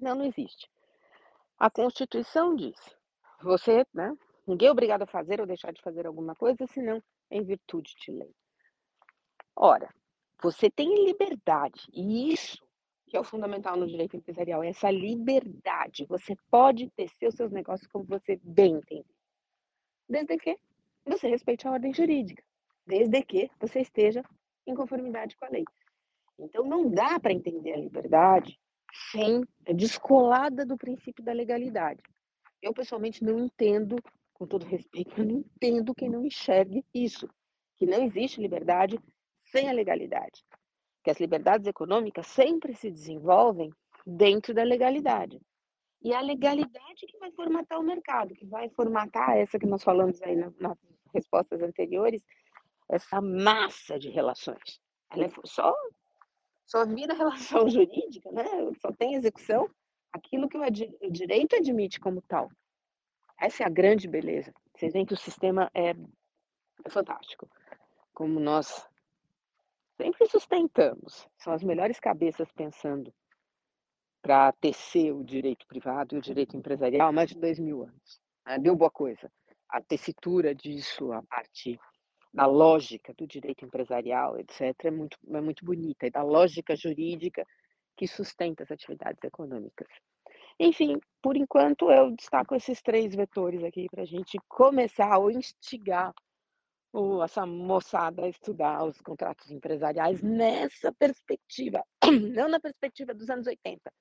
[0.00, 0.68] Não, não existe.
[1.58, 2.78] A Constituição diz:
[3.42, 4.14] você, né?
[4.46, 8.12] Ninguém é obrigado a fazer ou deixar de fazer alguma coisa, senão em virtude de
[8.12, 8.34] lei.
[9.56, 9.88] Ora,
[10.42, 12.62] você tem liberdade, e isso
[13.14, 16.04] que é o fundamental no direito empresarial, é essa liberdade.
[16.06, 19.04] Você pode tecer os seus negócios como você bem entender.
[20.08, 20.58] Desde que
[21.06, 22.42] você respeite a ordem jurídica.
[22.86, 24.22] Desde que você esteja
[24.66, 25.64] em conformidade com a lei.
[26.38, 28.58] Então, não dá para entender a liberdade
[29.10, 29.42] sem
[29.74, 32.02] descolada do princípio da legalidade.
[32.60, 33.96] Eu, pessoalmente, não entendo,
[34.32, 37.28] com todo respeito, eu não entendo quem não enxergue isso,
[37.76, 38.98] que não existe liberdade
[39.44, 40.44] sem a legalidade.
[41.02, 43.70] Que as liberdades econômicas sempre se desenvolvem
[44.06, 45.40] dentro da legalidade.
[46.02, 50.20] E a legalidade que vai formatar o mercado, que vai formatar essa que nós falamos
[50.22, 50.76] aí nas, nas
[51.14, 52.22] respostas anteriores,
[52.88, 54.80] essa massa de relações.
[55.10, 55.74] Ela é só,
[56.66, 58.44] só vira relação jurídica, né?
[58.80, 59.68] só tem execução
[60.12, 62.48] aquilo que o direito admite como tal.
[63.40, 64.52] Essa é a grande beleza.
[64.74, 67.48] Vocês veem que o sistema é, é fantástico.
[68.12, 68.86] Como nós
[70.00, 73.12] sempre sustentamos, são as melhores cabeças pensando
[74.22, 78.20] para tecer o direito privado e o direito empresarial há mais de dois mil anos.
[78.46, 78.58] Né?
[78.58, 79.30] Deu boa coisa.
[79.68, 81.78] A tessitura disso, a parte
[82.34, 87.46] da lógica do direito empresarial, etc., é muito, é muito bonita, e da lógica jurídica
[87.96, 89.86] que sustenta as atividades econômicas.
[90.58, 96.12] Enfim, por enquanto eu destaco esses três vetores aqui para a gente começar ou instigar
[96.92, 101.84] ou essa moçada a estudar os contratos empresariais nessa perspectiva,
[102.34, 103.92] não na perspectiva dos anos 80,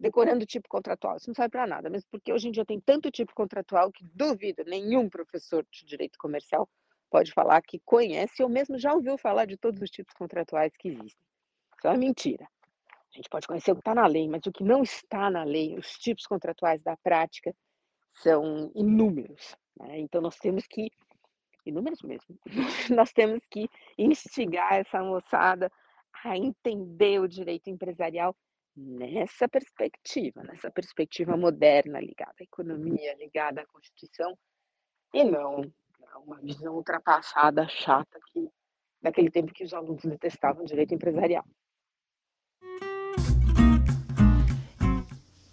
[0.00, 1.16] decorando o tipo contratual.
[1.16, 4.04] Isso não serve para nada, mesmo porque hoje em dia tem tanto tipo contratual que
[4.14, 6.68] duvido nenhum professor de direito comercial
[7.10, 10.88] pode falar que conhece ou mesmo já ouviu falar de todos os tipos contratuais que
[10.88, 11.26] existem.
[11.76, 12.46] Isso é uma mentira.
[13.12, 15.44] A gente pode conhecer o que está na lei, mas o que não está na
[15.44, 17.54] lei, os tipos contratuais da prática,
[18.14, 19.56] são inúmeros.
[19.78, 20.00] Né?
[20.00, 20.90] Então, nós temos que,
[21.64, 22.38] inúmeros mesmo,
[22.94, 25.70] nós temos que instigar essa moçada
[26.24, 28.34] a entender o direito empresarial
[28.76, 34.36] nessa perspectiva, nessa perspectiva moderna ligada à economia, ligada à Constituição,
[35.14, 35.72] e não
[36.26, 38.48] uma visão ultrapassada, chata, que
[39.00, 41.44] daquele tempo que os alunos detestavam o direito empresarial.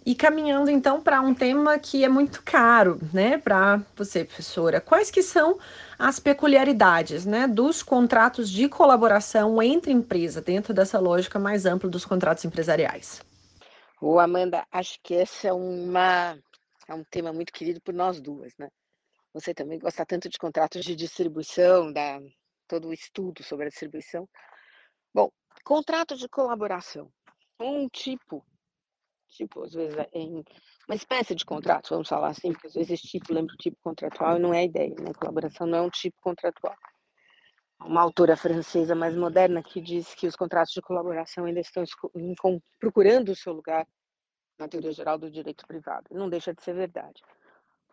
[0.05, 4.81] E caminhando então para um tema que é muito caro, né, para você, professora.
[4.81, 5.57] Quais que são
[5.97, 12.03] as peculiaridades, né, dos contratos de colaboração entre empresa dentro dessa lógica mais ampla dos
[12.03, 13.23] contratos empresariais?
[14.01, 16.37] Ô, Amanda, acho que esse é uma
[16.85, 18.67] é um tema muito querido por nós duas, né?
[19.33, 22.19] Você também gosta tanto de contratos de distribuição, da
[22.67, 24.29] todo o estudo sobre a distribuição.
[25.13, 25.29] Bom,
[25.63, 27.11] contrato de colaboração,
[27.59, 28.45] um tipo
[29.33, 30.43] tipo, às vezes, é em
[30.87, 34.37] uma espécie de contrato, vamos falar assim, porque às vezes tipo, lembra o tipo contratual
[34.37, 35.13] e não é ideia, né?
[35.17, 36.75] Colaboração não é um tipo contratual.
[37.79, 41.83] Uma autora francesa mais moderna que diz que os contratos de colaboração ainda estão
[42.79, 43.85] procurando o seu lugar
[44.57, 46.05] na teoria geral do direito privado.
[46.11, 47.21] Não deixa de ser verdade.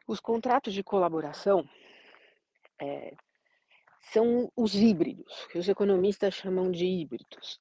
[0.07, 1.69] Os contratos de colaboração
[2.81, 3.15] é,
[4.13, 7.61] são os híbridos, que os economistas chamam de híbridos.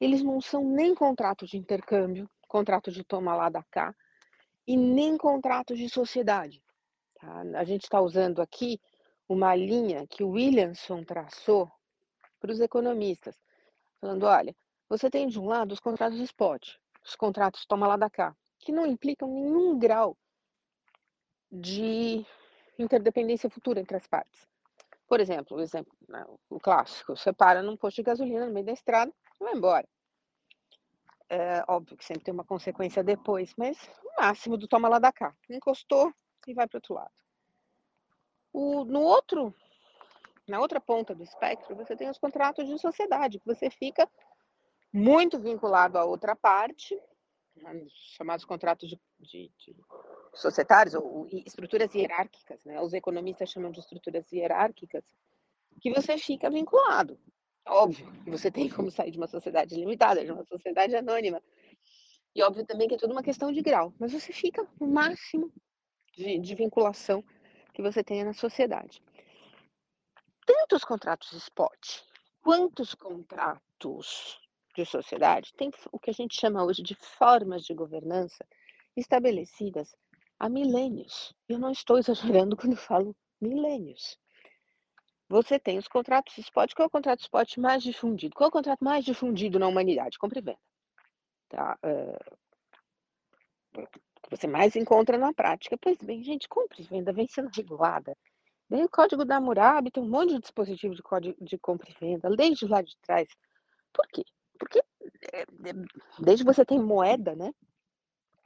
[0.00, 3.94] Eles não são nem contratos de intercâmbio, contrato de toma lá da cá
[4.66, 6.62] e nem contrato de sociedade.
[7.20, 7.42] Tá?
[7.56, 8.80] A gente está usando aqui
[9.28, 11.70] uma linha que o Williamson traçou
[12.40, 13.40] para os economistas,
[14.00, 14.54] falando: olha,
[14.88, 18.72] você tem de um lado os contratos spot, os contratos toma lá da cá, que
[18.72, 20.16] não implicam nenhum grau
[21.54, 22.26] de
[22.78, 24.48] interdependência futura entre as partes.
[25.06, 28.66] Por exemplo, o exemplo, né, o clássico, você para num posto de gasolina no meio
[28.66, 29.88] da estrada e vai embora.
[31.28, 35.12] É óbvio que sempre tem uma consequência depois, mas o máximo do toma lá da
[35.12, 35.34] cá.
[35.48, 36.12] Encostou
[36.46, 37.12] e vai para o outro lado.
[38.52, 39.54] O, no outro,
[40.46, 44.08] na outra ponta do espectro, você tem os contratos de sociedade, que você fica
[44.92, 47.00] muito vinculado à outra parte,
[47.56, 47.84] né,
[48.16, 49.76] chamados contratos de, de, de
[50.34, 52.80] societários ou estruturas hierárquicas, né?
[52.80, 55.04] Os economistas chamam de estruturas hierárquicas,
[55.80, 57.18] que você fica vinculado.
[57.66, 61.42] Óbvio você tem como sair de uma sociedade limitada, de uma sociedade anônima.
[62.34, 65.52] E óbvio também que é tudo uma questão de grau, mas você fica no máximo
[66.14, 67.24] de, de vinculação
[67.72, 69.02] que você tenha na sociedade.
[70.46, 72.02] Tanto os contratos spot
[72.42, 74.38] quanto os contratos
[74.76, 78.44] de sociedade têm o que a gente chama hoje de formas de governança
[78.96, 79.94] estabelecidas
[80.44, 81.34] há milênios.
[81.48, 84.18] Eu não estou exagerando quando falo milênios.
[85.28, 86.74] Você tem os contratos spot.
[86.74, 88.36] Qual é o contrato spot mais difundido?
[88.36, 90.18] Qual é o contrato mais difundido na humanidade?
[90.18, 90.58] Compra e venda.
[91.48, 91.78] Tá?
[91.82, 92.36] Uh,
[94.30, 95.78] você mais encontra na prática.
[95.80, 98.14] Pois bem, gente, compra e venda vem sendo regulada.
[98.68, 101.94] Vem o código da Hammurabi, tem um monte de dispositivo de código de compra e
[101.98, 103.28] venda, desde lá de trás.
[103.92, 104.24] Por quê?
[104.58, 104.82] Porque
[106.18, 107.52] desde que você tem moeda, né?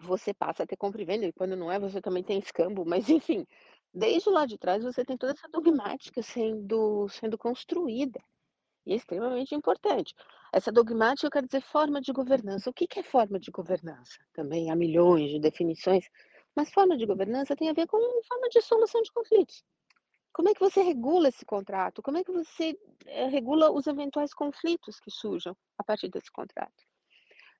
[0.00, 2.84] Você passa a ter compra e venda, e quando não é, você também tem escambo,
[2.87, 3.46] mas enfim,
[3.92, 8.20] desde lá de trás você tem toda essa dogmática sendo, sendo construída.
[8.87, 10.14] E é extremamente importante.
[10.50, 12.70] Essa dogmática, eu quero dizer forma de governança.
[12.70, 14.18] O que é forma de governança?
[14.32, 16.08] Também há milhões de definições,
[16.56, 19.62] mas forma de governança tem a ver com forma de solução de conflitos.
[20.32, 22.00] Como é que você regula esse contrato?
[22.00, 26.88] Como é que você é, regula os eventuais conflitos que surjam a partir desse contrato?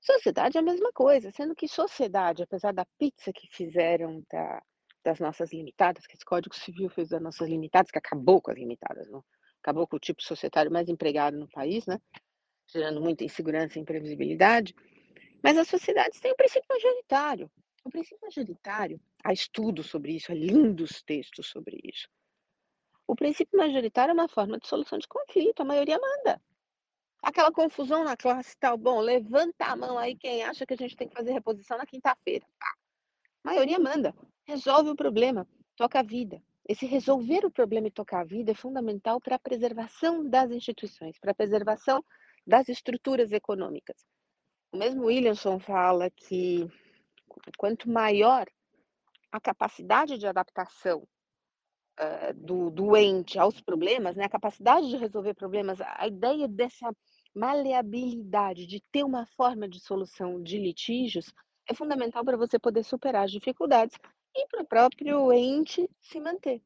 [0.01, 4.61] Sociedade é a mesma coisa, sendo que sociedade, apesar da pizza que fizeram da,
[5.03, 8.57] das nossas limitadas, que esse Código Civil fez das nossas limitadas, que acabou com as
[8.57, 9.23] limitadas, não?
[9.61, 11.99] acabou com o tipo societário mais empregado no país, né?
[12.71, 14.73] gerando muita insegurança e imprevisibilidade,
[15.43, 17.51] mas as sociedades têm o princípio majoritário.
[17.83, 22.07] O princípio majoritário, há estudos sobre isso, há lindos textos sobre isso.
[23.07, 26.41] O princípio majoritário é uma forma de solução de conflito, a maioria manda.
[27.21, 30.95] Aquela confusão na classe tal, bom, levanta a mão aí quem acha que a gente
[30.95, 32.45] tem que fazer reposição na quinta-feira.
[33.43, 36.41] A maioria manda, resolve o problema, toca a vida.
[36.67, 41.17] Esse resolver o problema e tocar a vida é fundamental para a preservação das instituições,
[41.19, 42.03] para a preservação
[42.45, 44.05] das estruturas econômicas.
[44.71, 46.69] O mesmo Williamson fala que
[47.57, 48.47] quanto maior
[49.31, 51.07] a capacidade de adaptação
[51.99, 56.91] uh, do doente aos problemas, né, a capacidade de resolver problemas, a ideia dessa
[57.35, 61.31] maleabilidade, de ter uma forma de solução de litígios,
[61.67, 63.97] é fundamental para você poder superar as dificuldades
[64.35, 66.61] e para o próprio ente se manter.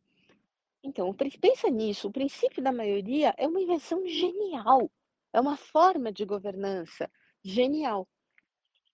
[0.83, 4.91] Então, pensa nisso, o princípio da maioria é uma invenção genial,
[5.31, 7.09] é uma forma de governança
[7.43, 8.07] genial.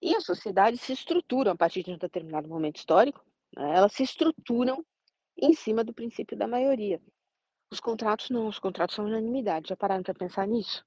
[0.02, 3.24] E as sociedades se estruturam a partir de um determinado momento histórico,
[3.56, 3.76] né?
[3.76, 4.86] elas se estruturam
[5.42, 7.02] em cima do princípio da maioria.
[7.72, 9.70] Os contratos não, os contratos são unanimidade.
[9.70, 10.84] Já pararam para pensar nisso?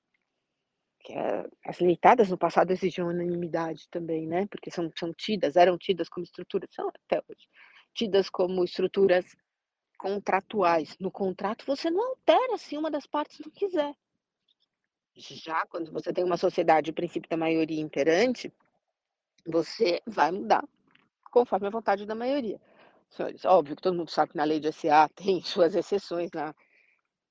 [1.00, 4.46] Que é, as limitadas no passado exigiam unanimidade também, né?
[4.46, 7.48] Porque são, são tidas, eram tidas como estruturas, são até hoje,
[7.94, 9.24] tidas como estruturas
[9.98, 10.96] contratuais.
[10.98, 13.94] No contrato você não altera se uma das partes não quiser.
[15.14, 18.52] Já quando você tem uma sociedade, o princípio da maioria imperante,
[19.46, 20.64] você vai mudar
[21.30, 22.60] conforme a vontade da maioria
[23.44, 26.54] Óbvio que todo mundo sabe que na lei de SA tem suas exceções, na,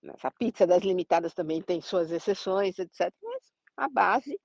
[0.01, 3.11] nessa pizza das limitadas também tem suas exceções, etc.
[3.23, 4.39] Mas a base,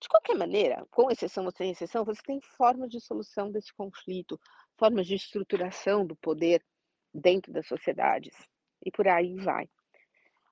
[0.00, 4.40] de qualquer maneira, com exceção ou sem exceção, você tem formas de solução desse conflito,
[4.76, 6.64] formas de estruturação do poder
[7.14, 8.34] dentro das sociedades.
[8.84, 9.68] E por aí vai.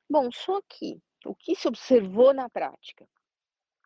[0.09, 3.07] Bom, só que o que se observou na prática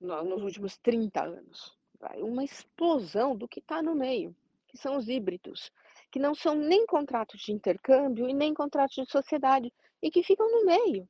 [0.01, 1.77] nos últimos 30 anos?
[2.17, 4.35] Uma explosão do que está no meio,
[4.69, 5.73] que são os híbridos
[6.11, 10.51] que não são nem contratos de intercâmbio e nem contratos de sociedade, e que ficam
[10.51, 11.09] no meio.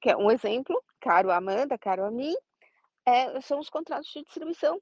[0.00, 2.34] Que é um exemplo, caro Amanda, caro a mim,
[3.06, 4.80] é, são os contratos de distribuição.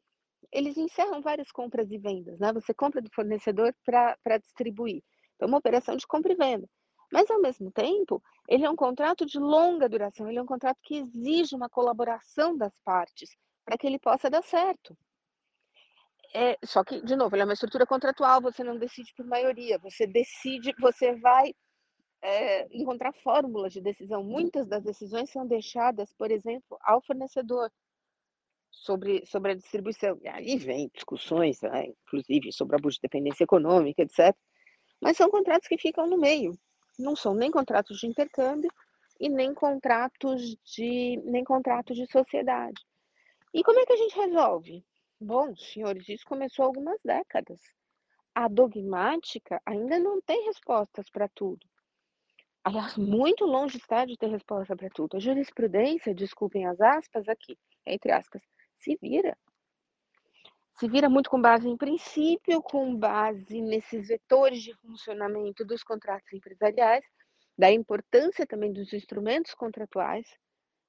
[0.51, 2.53] Eles encerram várias compras e vendas, né?
[2.53, 5.03] Você compra do fornecedor para distribuir.
[5.37, 6.69] Então, uma operação de compra e venda.
[7.13, 10.79] Mas, ao mesmo tempo, ele é um contrato de longa duração, ele é um contrato
[10.83, 13.31] que exige uma colaboração das partes
[13.65, 14.97] para que ele possa dar certo.
[16.35, 19.79] É, só que, de novo, ele é uma estrutura contratual, você não decide por maioria,
[19.79, 21.53] você decide, você vai
[22.23, 24.23] é, encontrar fórmulas de decisão.
[24.23, 27.71] Muitas das decisões são deixadas, por exemplo, ao fornecedor
[28.71, 30.19] sobre, sobre a distribuição.
[30.23, 34.35] E aí vem discussões, né, inclusive sobre abuso de dependência econômica, etc.
[35.01, 36.59] Mas são contratos que ficam no meio.
[36.99, 38.71] Não são nem contratos de intercâmbio
[39.21, 42.81] e nem contratos de nem contratos de sociedade.
[43.53, 44.85] E como é que a gente resolve?
[45.25, 47.61] Bom, senhores, isso começou há algumas décadas.
[48.35, 51.65] A dogmática ainda não tem respostas para tudo.
[52.65, 55.17] Aliás, muito longe está de ter resposta para tudo.
[55.17, 57.57] A jurisprudência, desculpem as aspas aqui,
[57.87, 58.43] entre aspas,
[58.81, 59.39] se vira.
[60.75, 66.33] Se vira muito com base em princípio, com base nesses vetores de funcionamento dos contratos
[66.33, 67.05] empresariais,
[67.57, 70.27] da importância também dos instrumentos contratuais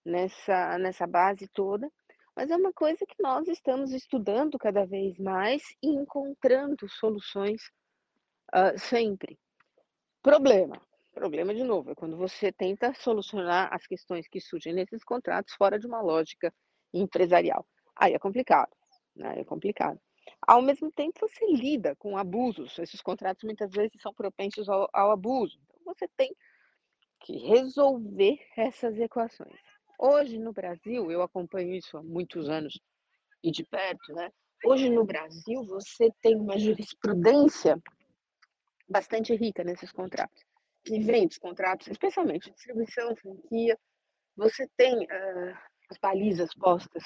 [0.03, 1.87] nessa, nessa base toda,
[2.35, 7.61] mas é uma coisa que nós estamos estudando cada vez mais e encontrando soluções
[8.53, 9.37] uh, sempre.
[10.21, 10.81] Problema,
[11.13, 15.77] Problema, de novo, é quando você tenta solucionar as questões que surgem nesses contratos fora
[15.77, 16.51] de uma lógica
[16.91, 17.67] empresarial.
[17.95, 18.75] Aí é complicado,
[19.15, 19.39] né?
[19.39, 19.99] É complicado.
[20.41, 22.79] Ao mesmo tempo, você lida com abusos.
[22.79, 25.59] Esses contratos muitas vezes são propensos ao, ao abuso.
[25.69, 26.35] Então, você tem
[27.19, 29.61] que resolver essas equações.
[29.99, 32.79] Hoje, no Brasil, eu acompanho isso há muitos anos
[33.43, 34.29] e de perto, né?
[34.65, 37.77] Hoje, no Brasil, você tem uma jurisprudência
[38.87, 40.43] bastante rica nesses contratos
[40.83, 43.77] que vende contratos, especialmente distribuição, franquia,
[44.35, 45.57] você tem uh,
[45.89, 47.03] as balizas postas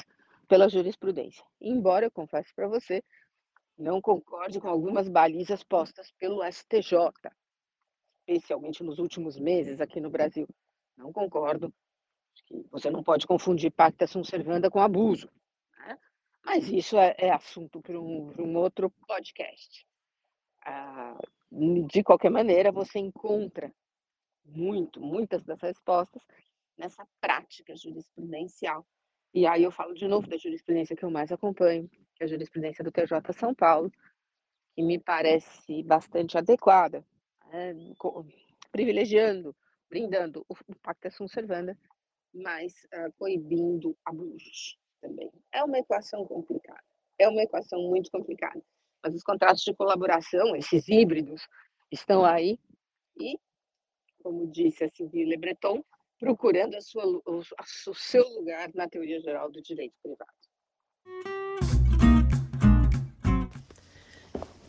[0.47, 1.43] pela jurisprudência.
[1.61, 3.03] Embora eu confesso para você,
[3.77, 7.11] não concorde com algumas balizas postas pelo STJ,
[8.27, 10.47] especialmente nos últimos meses aqui no Brasil.
[10.97, 11.71] Não concordo.
[12.71, 15.29] Você não pode confundir pacta sunt servanda com abuso.
[15.79, 15.97] Né?
[16.43, 19.85] Mas isso é, é assunto para um, um, outro podcast.
[20.65, 21.17] Ah,
[21.51, 23.71] de qualquer maneira, você encontra
[24.45, 26.21] muito, muitas das respostas
[26.77, 28.85] nessa prática jurisprudencial.
[29.33, 32.27] E aí eu falo de novo da jurisprudência que eu mais acompanho, que é a
[32.27, 33.91] jurisprudência do TJ São Paulo,
[34.73, 37.05] que me parece bastante adequada,
[37.47, 37.73] né,
[38.71, 39.55] privilegiando,
[39.89, 41.77] brindando o pacta sunt servanda,
[42.33, 45.31] mas uh, coibindo abusos também.
[45.51, 46.83] É uma equação complicada,
[47.19, 48.61] é uma equação muito complicada.
[49.03, 51.47] Mas os contratos de colaboração, esses híbridos,
[51.91, 52.59] estão aí
[53.19, 53.39] e,
[54.21, 55.83] como disse a Sylvie Breton,
[56.19, 57.21] procurando a sua, o,
[57.87, 60.31] o seu lugar na teoria geral do direito privado.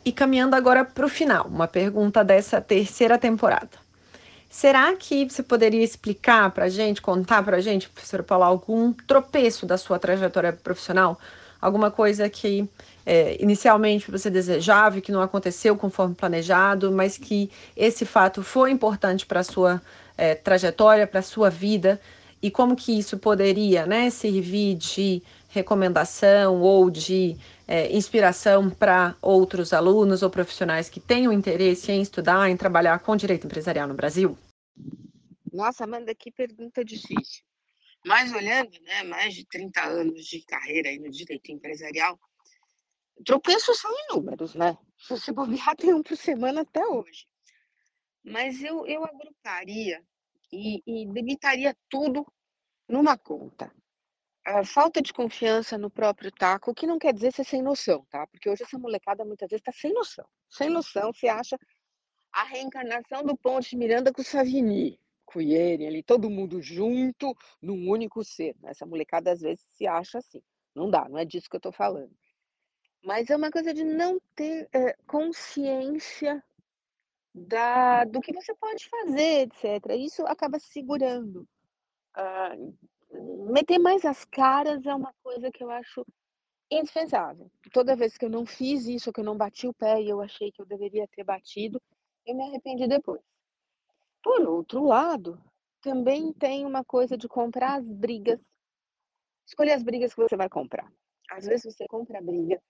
[0.05, 3.88] E caminhando agora para o final, uma pergunta dessa terceira temporada.
[4.49, 8.91] Será que você poderia explicar para a gente, contar para a gente, professora Paula, algum
[8.91, 11.19] tropeço da sua trajetória profissional?
[11.61, 12.67] Alguma coisa que
[13.05, 18.71] é, inicialmente você desejava e que não aconteceu conforme planejado, mas que esse fato foi
[18.71, 19.79] importante para a sua
[20.17, 22.01] é, trajetória, para a sua vida,
[22.41, 27.37] e como que isso poderia né, servir de recomendação ou de
[27.69, 33.15] é, inspiração para outros alunos ou profissionais que tenham interesse em estudar, em trabalhar com
[33.15, 34.35] direito empresarial no Brasil?
[35.53, 37.43] Nossa, Amanda, que pergunta difícil.
[38.03, 42.19] Mas olhando, né, mais de 30 anos de carreira aí no direito empresarial,
[43.25, 44.77] Tropeços são inúmeros, né?
[44.97, 47.27] Se você bobear, tem um por semana até hoje.
[48.23, 50.01] Mas eu, eu agruparia
[50.51, 52.25] e, e limitaria tudo
[52.87, 53.71] numa conta.
[54.51, 58.03] A falta de confiança no próprio taco, o que não quer dizer ser sem noção,
[58.09, 58.25] tá?
[58.25, 60.25] Porque hoje essa molecada muitas vezes está sem noção.
[60.49, 61.55] Sem noção, você acha
[62.31, 67.35] a reencarnação do Ponte Miranda com o Savini, com o Ieri, ali, todo mundo junto
[67.61, 68.55] num único ser.
[68.59, 68.71] Né?
[68.71, 70.41] Essa molecada às vezes se acha assim.
[70.73, 72.11] Não dá, não é disso que eu estou falando.
[73.03, 76.43] Mas é uma coisa de não ter, eh, consciência
[77.35, 79.95] da do que você pode fazer, etc.
[79.95, 81.47] Isso acaba segurando.
[82.15, 82.55] Ah,
[83.11, 86.05] meter mais as caras é uma coisa que eu acho
[86.71, 87.51] indispensável.
[87.71, 90.21] Toda vez que eu não fiz isso, que eu não bati o pé e eu
[90.21, 91.81] achei que eu deveria ter batido,
[92.25, 93.21] eu me arrependi depois.
[94.23, 95.41] Por outro lado,
[95.81, 98.39] também tem uma coisa de comprar as brigas.
[99.47, 100.91] Escolher as brigas que você vai comprar.
[101.31, 102.61] Às vezes você compra a briga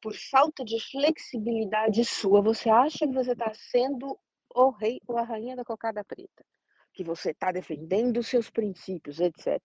[0.00, 4.18] por falta de flexibilidade sua, você acha que você está sendo
[4.54, 6.44] o rei ou a rainha da cocada preta,
[6.98, 9.62] que você está defendendo seus princípios, etc.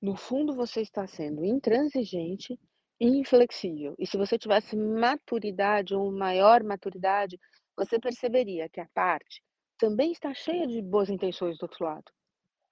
[0.00, 2.58] No fundo, você está sendo intransigente
[2.98, 3.94] e inflexível.
[3.98, 7.38] E se você tivesse maturidade ou maior maturidade,
[7.76, 9.42] você perceberia que a parte
[9.76, 12.10] também está cheia de boas intenções do outro lado.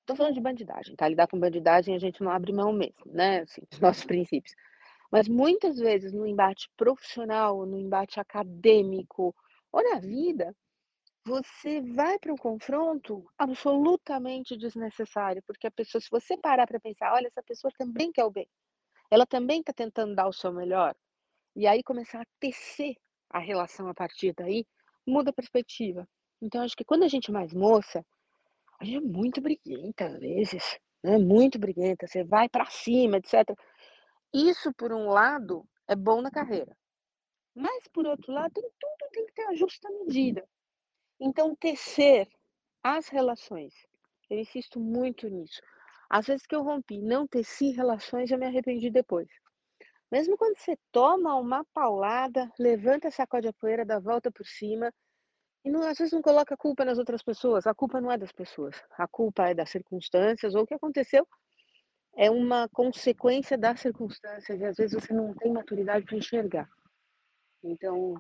[0.01, 1.07] Estou falando de bandidagem, tá?
[1.07, 3.41] Lidar com bandidagem a gente não abre mão mesmo, né?
[3.41, 4.55] Assim, dos nossos princípios.
[5.13, 9.37] Mas muitas vezes no embate profissional, no embate acadêmico
[9.71, 10.57] ou na vida,
[11.25, 17.13] você vai para um confronto absolutamente desnecessário, porque a pessoa, se você parar para pensar,
[17.13, 18.49] olha, essa pessoa também quer o bem,
[19.11, 20.95] ela também está tentando dar o seu melhor,
[21.57, 22.95] e aí começar a tecer
[23.31, 24.67] a relação a partir daí,
[25.07, 26.09] muda a perspectiva.
[26.41, 28.05] Então, acho que quando a gente é mais moça,
[28.81, 31.19] a gente é muito briguenta às vezes, né?
[31.19, 33.55] Muito briguenta, você vai para cima, etc.
[34.33, 36.77] Isso, por um lado, é bom na carreira.
[37.55, 40.47] Mas, por outro lado, tem tudo tem que ter a justa medida.
[41.21, 42.29] Então, tecer
[42.83, 43.75] as relações,
[44.31, 45.61] eu insisto muito nisso.
[46.09, 49.29] Às vezes que eu rompi, não teci relações, eu me arrependi depois.
[50.11, 54.93] Mesmo quando você toma uma paulada, levanta, sacode a poeira, dá volta por cima,
[55.65, 57.67] e não, às vezes não coloca a culpa nas outras pessoas.
[57.67, 58.83] A culpa não é das pessoas.
[58.99, 61.27] A culpa é das circunstâncias, ou o que aconteceu
[62.17, 66.69] é uma consequência das circunstâncias, e às vezes você não tem maturidade para enxergar.
[67.63, 68.15] Então,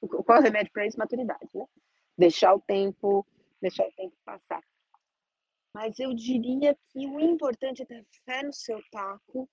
[0.00, 0.98] qual é o remédio para isso?
[0.98, 1.66] Maturidade, né?
[2.16, 3.26] Deixar o tempo,
[3.60, 4.62] deixar o tempo passar.
[5.74, 9.48] Mas eu diria que o importante é ter fé no seu taco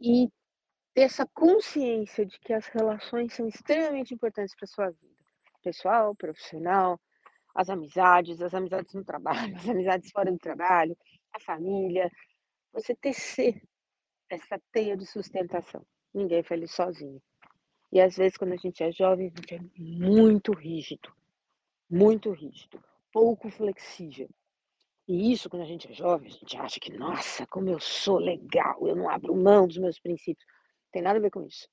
[0.00, 0.28] e
[0.94, 5.24] ter essa consciência de que as relações são extremamente importantes para sua vida,
[5.62, 7.00] pessoal, profissional,
[7.54, 10.96] as amizades, as amizades no trabalho, as amizades fora do trabalho,
[11.32, 12.10] a família,
[12.72, 13.62] você tecer
[14.28, 15.84] essa teia de sustentação.
[16.12, 17.20] Ninguém é feliz sozinho.
[17.94, 21.12] E às vezes, quando a gente é jovem, a gente é muito rígido,
[21.88, 22.82] muito rígido,
[23.12, 24.28] pouco flexível.
[25.06, 28.18] E isso, quando a gente é jovem, a gente acha que, nossa, como eu sou
[28.18, 30.44] legal, eu não abro mão dos meus princípios.
[30.90, 31.68] Tem nada a ver com isso.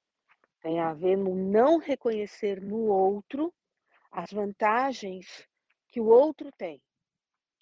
[0.62, 3.52] Tem a ver no não reconhecer no outro
[4.12, 5.48] as vantagens
[5.88, 6.80] que o outro tem.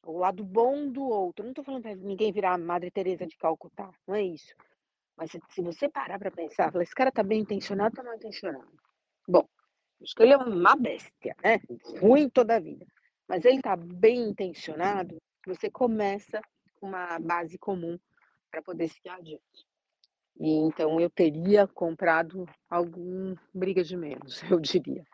[0.03, 1.45] O lado bom do outro.
[1.45, 4.53] não estou falando para ninguém virar a Madre Teresa de Calcutá, não é isso.
[5.19, 8.71] Mas se, você parar para pensar, falar, esse cara tá bem intencionado, tá mal intencionado.
[9.27, 9.45] Bom,
[10.01, 11.59] acho que ele é uma bestia, né?
[11.99, 12.87] Ruim toda a vida.
[13.27, 16.41] Mas ele tá bem intencionado, você começa
[16.79, 17.99] com uma base comum
[18.49, 19.67] para poder seguir adiante.
[20.39, 25.05] E então eu teria comprado algum briga de menos, eu diria.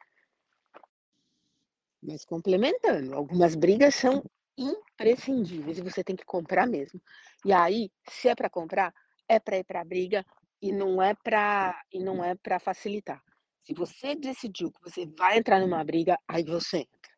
[1.99, 4.23] Mas complementando, algumas brigas são
[4.55, 7.01] imprescindíveis e você tem que comprar mesmo.
[7.43, 8.93] E aí, se é para comprar,
[9.27, 10.25] é para ir para a briga
[10.61, 13.21] e não é para e não é para facilitar.
[13.63, 17.11] Se você decidiu que você vai entrar numa briga, aí você entra.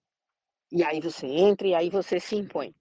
[0.71, 2.73] E aí você entra e aí você se impõe.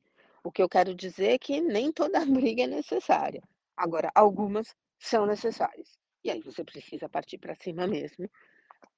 [0.43, 3.43] O que eu quero dizer é que nem toda briga é necessária.
[3.77, 5.99] Agora, algumas são necessárias.
[6.25, 8.29] E aí você precisa partir para cima mesmo,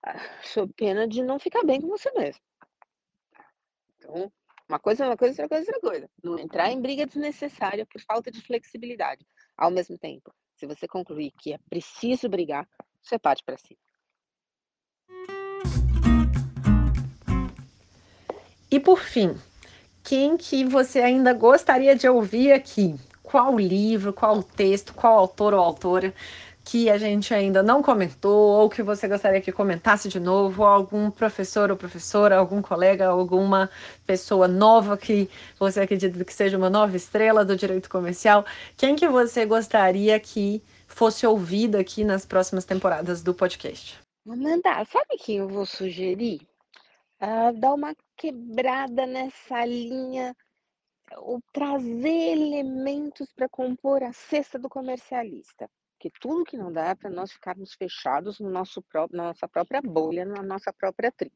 [0.03, 2.43] ah, sob pena de não ficar bem com você mesmo.
[3.97, 4.33] Então,
[4.69, 6.11] uma coisa é uma coisa, outra coisa é outra coisa.
[6.23, 9.27] Não entrar em briga desnecessária por falta de flexibilidade.
[9.59, 12.65] Ao mesmo tempo, se você concluir que é preciso brigar,
[13.03, 13.81] você parte para cima.
[18.71, 19.35] E por fim,
[20.05, 22.95] quem que você ainda gostaria de ouvir aqui?
[23.21, 26.15] Qual livro, qual texto, qual autor ou autora
[26.71, 31.11] que a gente ainda não comentou, ou que você gostaria que comentasse de novo, algum
[31.11, 33.71] professor ou professora, algum colega, alguma
[34.05, 38.45] pessoa nova que você acredita que seja uma nova estrela do direito comercial,
[38.77, 43.99] quem que você gostaria que fosse ouvido aqui nas próximas temporadas do podcast?
[44.29, 46.43] Amanda, sabe quem eu vou sugerir?
[47.19, 50.37] Uh, dar uma quebrada nessa linha,
[51.17, 55.67] ou trazer elementos para compor a cesta do comercialista.
[55.99, 59.49] Porque tudo que não dá é para nós ficarmos fechados no nosso próprio, na nossa
[59.49, 61.35] própria bolha, na nossa própria tribo.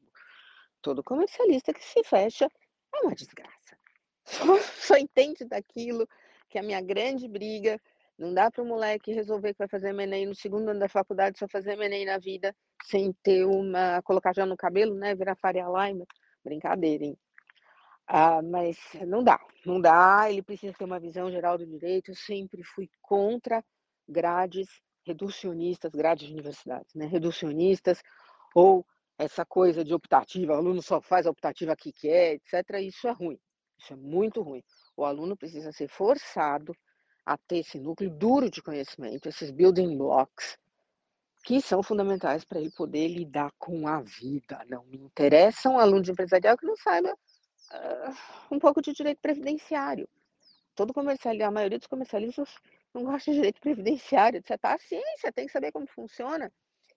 [0.81, 2.47] Todo comercialista que se fecha
[2.95, 3.77] é uma desgraça.
[4.25, 6.07] Só, só entende daquilo
[6.49, 7.77] que é a minha grande briga.
[8.17, 11.37] Não dá para o moleque resolver que vai fazer MNE no segundo ano da faculdade,
[11.37, 12.55] só fazer MNE na vida,
[12.85, 14.01] sem ter uma.
[14.03, 15.13] colocar já no cabelo, né?
[15.13, 16.05] Virar Faria Lima.
[16.41, 17.17] Brincadeira, hein?
[18.07, 20.29] Ah, mas não dá, não dá.
[20.29, 22.11] Ele precisa ter uma visão geral do direito.
[22.11, 23.61] Eu sempre fui contra
[24.07, 24.67] grades
[25.05, 27.05] reducionistas, grades de universidades, né?
[27.05, 28.01] Reducionistas,
[28.55, 28.85] ou
[29.17, 32.79] essa coisa de optativa, o aluno só faz a optativa que quer, etc.
[32.81, 33.39] Isso é ruim,
[33.77, 34.63] isso é muito ruim.
[34.95, 36.75] O aluno precisa ser forçado
[37.25, 40.57] a ter esse núcleo duro de conhecimento, esses building blocks,
[41.43, 44.63] que são fundamentais para ele poder lidar com a vida.
[44.69, 48.15] Não me interessa um aluno de empresarial que não saiba uh,
[48.51, 50.07] um pouco de direito previdenciário.
[50.75, 52.49] Todo comercial, a maioria dos comercialistas
[52.93, 54.57] não gosta de direito previdenciário, etc.
[54.63, 56.51] A ciência tem que saber como funciona.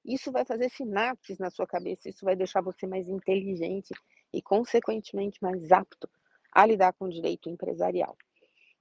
[0.04, 3.92] Isso vai fazer sinapses na sua cabeça, isso vai deixar você mais inteligente
[4.32, 6.08] e, consequentemente, mais apto
[6.52, 8.16] a lidar com o direito empresarial.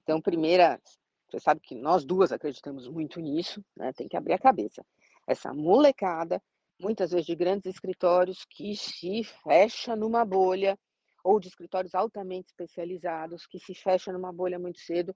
[0.02, 0.80] Então, primeira,
[1.28, 3.92] você sabe que nós duas acreditamos muito nisso, né?
[3.92, 4.86] tem que abrir a cabeça.
[5.26, 6.40] Essa molecada
[6.78, 10.78] muitas vezes de grandes escritórios que se fecha numa bolha,
[11.24, 15.14] ou de escritórios altamente especializados que se fecham numa bolha muito cedo,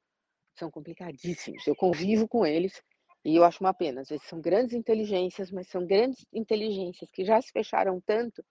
[0.61, 1.67] são complicadíssimos.
[1.67, 2.81] Eu convivo com eles
[3.25, 4.03] e eu acho uma pena.
[4.03, 8.45] Às vezes são grandes inteligências, mas são grandes inteligências que já se fecharam tanto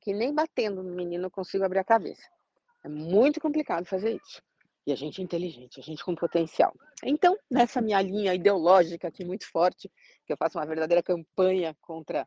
[0.00, 2.26] que nem batendo no menino eu consigo abrir a cabeça.
[2.82, 4.42] É muito complicado fazer isso.
[4.86, 6.74] E a gente é inteligente, a gente com potencial.
[7.04, 9.90] Então, nessa minha linha ideológica aqui muito forte,
[10.26, 12.26] que eu faço uma verdadeira campanha contra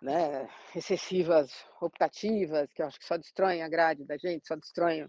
[0.00, 5.08] né, excessivas optativas, que eu acho que só destroem a grade da gente, só destroem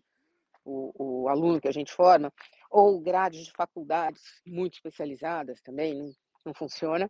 [0.66, 2.34] o, o aluno que a gente forma,
[2.76, 6.11] ou grades de faculdades muito especializadas também, não,
[6.47, 7.09] não funciona.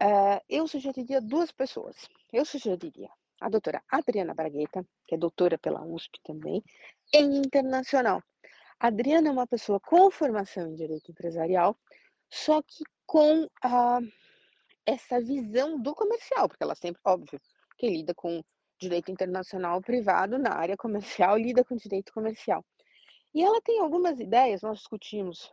[0.00, 1.96] Uh, eu sugeriria duas pessoas.
[2.32, 3.10] Eu sugeriria
[3.40, 6.62] a doutora Adriana Bragueta, que é doutora pela USP também,
[7.12, 8.22] em internacional.
[8.78, 11.76] A Adriana é uma pessoa com formação em direito empresarial,
[12.30, 14.12] só que com uh,
[14.86, 17.40] essa visão do comercial, porque ela sempre, óbvio,
[17.76, 18.40] que lida com
[18.78, 22.64] direito internacional privado na área comercial, lida com direito comercial.
[23.34, 25.52] E ela tem algumas ideias, nós discutimos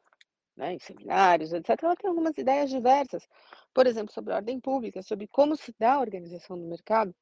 [0.56, 1.70] né, em seminários, etc.
[1.82, 3.28] Ela tem algumas ideias diversas,
[3.74, 7.16] por exemplo, sobre ordem pública, sobre como se dá a organização do mercado,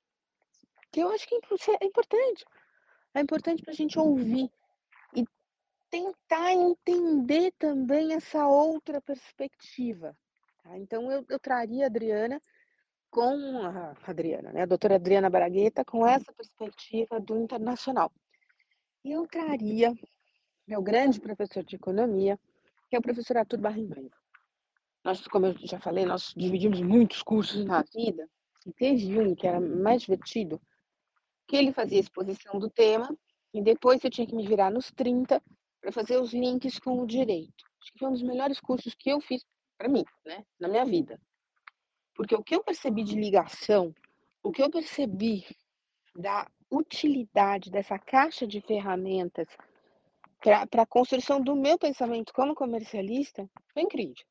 [0.91, 2.45] que eu acho que é importante.
[3.14, 4.49] É importante para a gente ouvir
[5.16, 5.26] e
[5.89, 10.18] tentar entender também essa outra perspectiva.
[10.64, 10.78] Tá?
[10.78, 12.41] Então, eu, eu traria a Adriana
[13.10, 18.12] com a Adriana, né, a doutora Adriana Baragueta, com essa perspectiva do internacional.
[19.03, 19.93] E eu traria
[20.68, 22.38] meu grande professor de economia,
[22.89, 24.11] que é o professor Arthur Barrinho.
[25.03, 28.30] Nós, como eu já falei, nós dividimos muitos cursos na vida,
[28.65, 30.61] e teve um que era mais divertido,
[31.47, 33.18] que ele fazia exposição do tema,
[33.53, 35.41] e depois eu tinha que me virar nos 30
[35.80, 37.63] para fazer os links com o direito.
[37.82, 39.45] Acho que foi um dos melhores cursos que eu fiz
[39.78, 41.18] para mim, né, na minha vida.
[42.13, 43.95] Porque o que eu percebi de ligação,
[44.43, 45.45] o que eu percebi
[46.13, 49.47] da utilidade dessa caixa de ferramentas
[50.41, 54.25] para a construção do meu pensamento como comercialista foi incrível.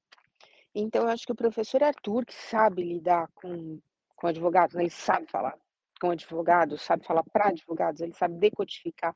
[0.75, 3.81] Então, eu acho que o professor Arthur, que sabe lidar com,
[4.15, 5.59] com advogados, né, ele sabe falar
[6.01, 9.15] com advogados, sabe falar para advogados, ele sabe decodificar,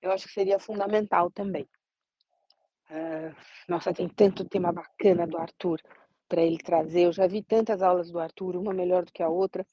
[0.00, 1.68] eu acho que seria fundamental também.
[2.90, 3.34] Uh,
[3.68, 5.80] nossa, tem tanto tema bacana do Arthur
[6.28, 7.02] para ele trazer.
[7.02, 9.66] Eu já vi tantas aulas do Arthur, uma melhor do que a outra.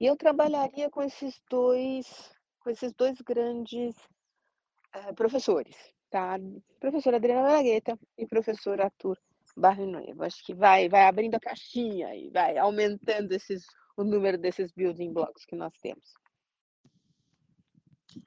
[0.00, 3.94] E eu trabalharia com esses dois, com esses dois grandes
[4.96, 5.76] uh, professores,
[6.10, 6.38] tá?
[6.80, 9.18] Professora Adriana Bragueta e professor Arthur
[9.56, 10.22] Barrinoevo.
[10.24, 13.64] Acho que vai, vai abrindo a caixinha e vai aumentando esses,
[13.96, 16.12] o número desses building blocks que nós temos.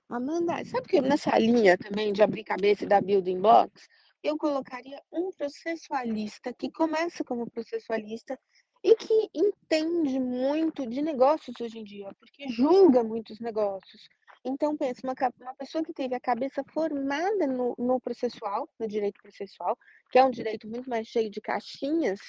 [0.09, 3.87] Amanda, sabe que nessa linha também de abrir cabeça e dar building blocks,
[4.23, 8.37] eu colocaria um processualista que começa como processualista
[8.83, 14.07] e que entende muito de negócios hoje em dia, porque julga muitos negócios.
[14.43, 19.21] Então, pensa, uma, uma pessoa que teve a cabeça formada no, no processual, no direito
[19.21, 19.77] processual,
[20.11, 22.19] que é um direito muito mais cheio de caixinhas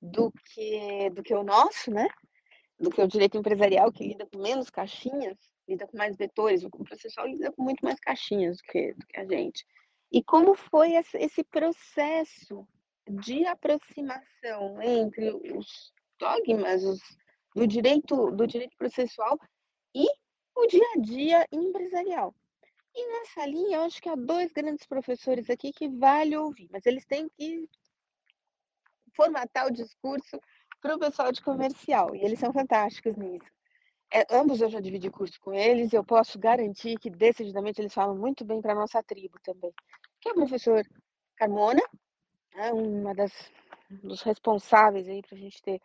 [0.00, 2.08] do que, do que o nosso, né?
[2.78, 5.36] Do que o direito empresarial, que lida com menos caixinhas,
[5.68, 6.62] lida com mais vetores.
[6.64, 9.66] O processual lida com muito mais caixinhas do que, do que a gente.
[10.12, 12.66] E como foi esse processo
[13.08, 17.00] de aproximação entre os dogmas os,
[17.54, 19.38] do direito do direito processual
[19.94, 20.06] e
[20.60, 22.34] o dia a dia empresarial.
[22.94, 26.84] E nessa linha, eu acho que há dois grandes professores aqui que vale ouvir, mas
[26.86, 27.68] eles têm que
[29.14, 30.40] formatar o discurso
[30.80, 33.46] para o pessoal de comercial, e eles são fantásticos nisso.
[34.12, 37.94] É, ambos eu já dividi curso com eles, e eu posso garantir que decididamente eles
[37.94, 39.72] falam muito bem para a nossa tribo também.
[40.20, 40.84] Que é o professor
[41.36, 41.82] Carmona,
[42.54, 43.32] né, uma das
[43.90, 45.80] dos responsáveis aí para a gente ter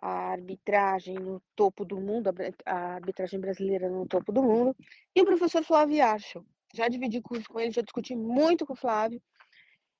[0.00, 2.30] a arbitragem no topo do mundo,
[2.64, 4.74] a arbitragem brasileira no topo do mundo,
[5.14, 6.44] e o professor Flávio Archel.
[6.72, 9.20] Já dividi curso com ele, já discuti muito com o Flávio,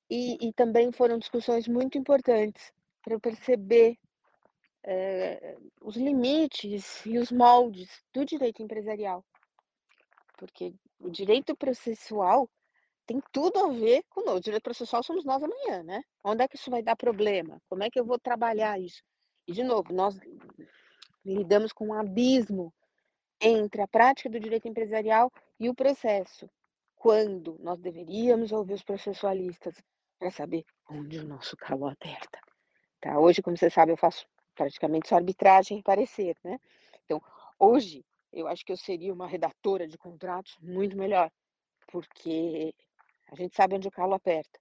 [0.09, 2.73] e, e também foram discussões muito importantes
[3.03, 3.97] para eu perceber
[4.83, 9.25] é, os limites e os moldes do direito empresarial.
[10.39, 12.49] Porque o direito processual
[13.07, 16.03] tem tudo a ver com o direito processual somos nós amanhã, né?
[16.25, 17.61] Onde é que isso vai dar problema?
[17.69, 19.03] Como é que eu vou trabalhar isso?
[19.47, 20.19] E, de novo, nós
[21.25, 22.73] lidamos com um abismo
[23.41, 26.49] entre a prática do direito empresarial e o processo,
[26.95, 29.75] quando nós deveríamos ouvir os processualistas
[30.19, 32.39] para saber onde o nosso calo aperta.
[33.01, 33.19] Tá?
[33.19, 36.61] Hoje, como você sabe, eu faço praticamente só arbitragem e parecer, né?
[37.05, 37.23] Então,
[37.59, 41.31] hoje, eu acho que eu seria uma redatora de contratos muito melhor,
[41.91, 42.75] porque
[43.33, 44.61] a gente sabe onde o calo aperta.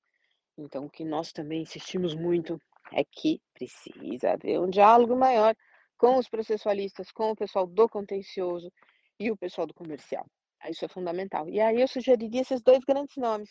[0.57, 2.61] Então, o que nós também insistimos muito
[2.93, 5.55] é que precisa haver um diálogo maior
[5.97, 8.71] com os processualistas, com o pessoal do contencioso
[9.19, 10.25] e o pessoal do comercial.
[10.69, 11.47] Isso é fundamental.
[11.49, 13.49] E aí eu sugeriria esses dois grandes nomes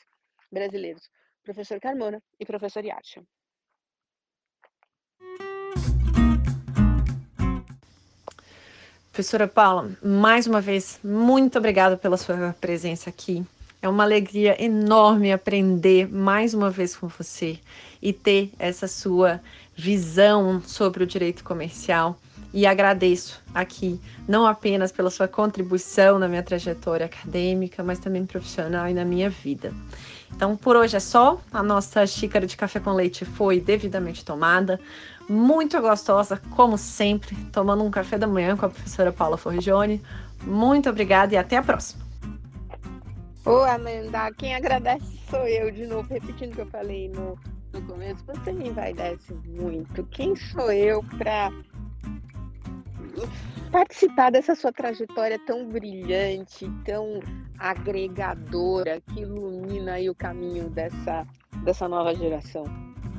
[0.50, 1.08] brasileiros,
[1.42, 3.22] professor Carmona e professor Yasha.
[9.12, 13.44] Professora Paula, mais uma vez, muito obrigada pela sua presença aqui.
[13.80, 17.60] É uma alegria enorme aprender mais uma vez com você
[18.02, 19.40] e ter essa sua
[19.76, 22.18] visão sobre o direito comercial.
[22.52, 28.88] E agradeço aqui, não apenas pela sua contribuição na minha trajetória acadêmica, mas também profissional
[28.88, 29.72] e na minha vida.
[30.34, 31.40] Então, por hoje é só.
[31.52, 34.80] A nossa xícara de café com leite foi devidamente tomada.
[35.28, 40.02] Muito gostosa, como sempre, tomando um café da manhã com a professora Paula Forgione.
[40.42, 42.07] Muito obrigada e até a próxima.
[43.48, 47.34] Ô, Amanda, quem agradece sou eu, de novo, repetindo o que eu falei no,
[47.72, 48.22] no começo.
[48.26, 50.04] Você me envaidece muito.
[50.08, 51.50] Quem sou eu para
[53.72, 57.20] participar dessa sua trajetória tão brilhante, tão
[57.58, 61.26] agregadora, que ilumina aí o caminho dessa,
[61.64, 62.64] dessa nova geração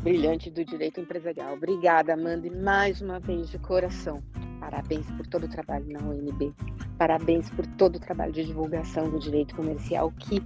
[0.03, 1.55] brilhante do direito empresarial.
[1.55, 4.21] Obrigada, Amanda, e mais uma vez de coração.
[4.59, 6.53] Parabéns por todo o trabalho na UNB.
[6.97, 10.43] Parabéns por todo o trabalho de divulgação do direito comercial que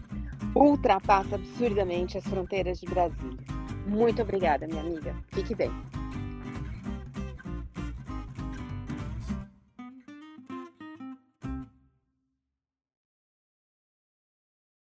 [0.55, 3.39] ultrapassa absurdamente as fronteiras de Brasília.
[3.87, 5.15] Muito obrigada, minha amiga.
[5.31, 5.71] Fique bem.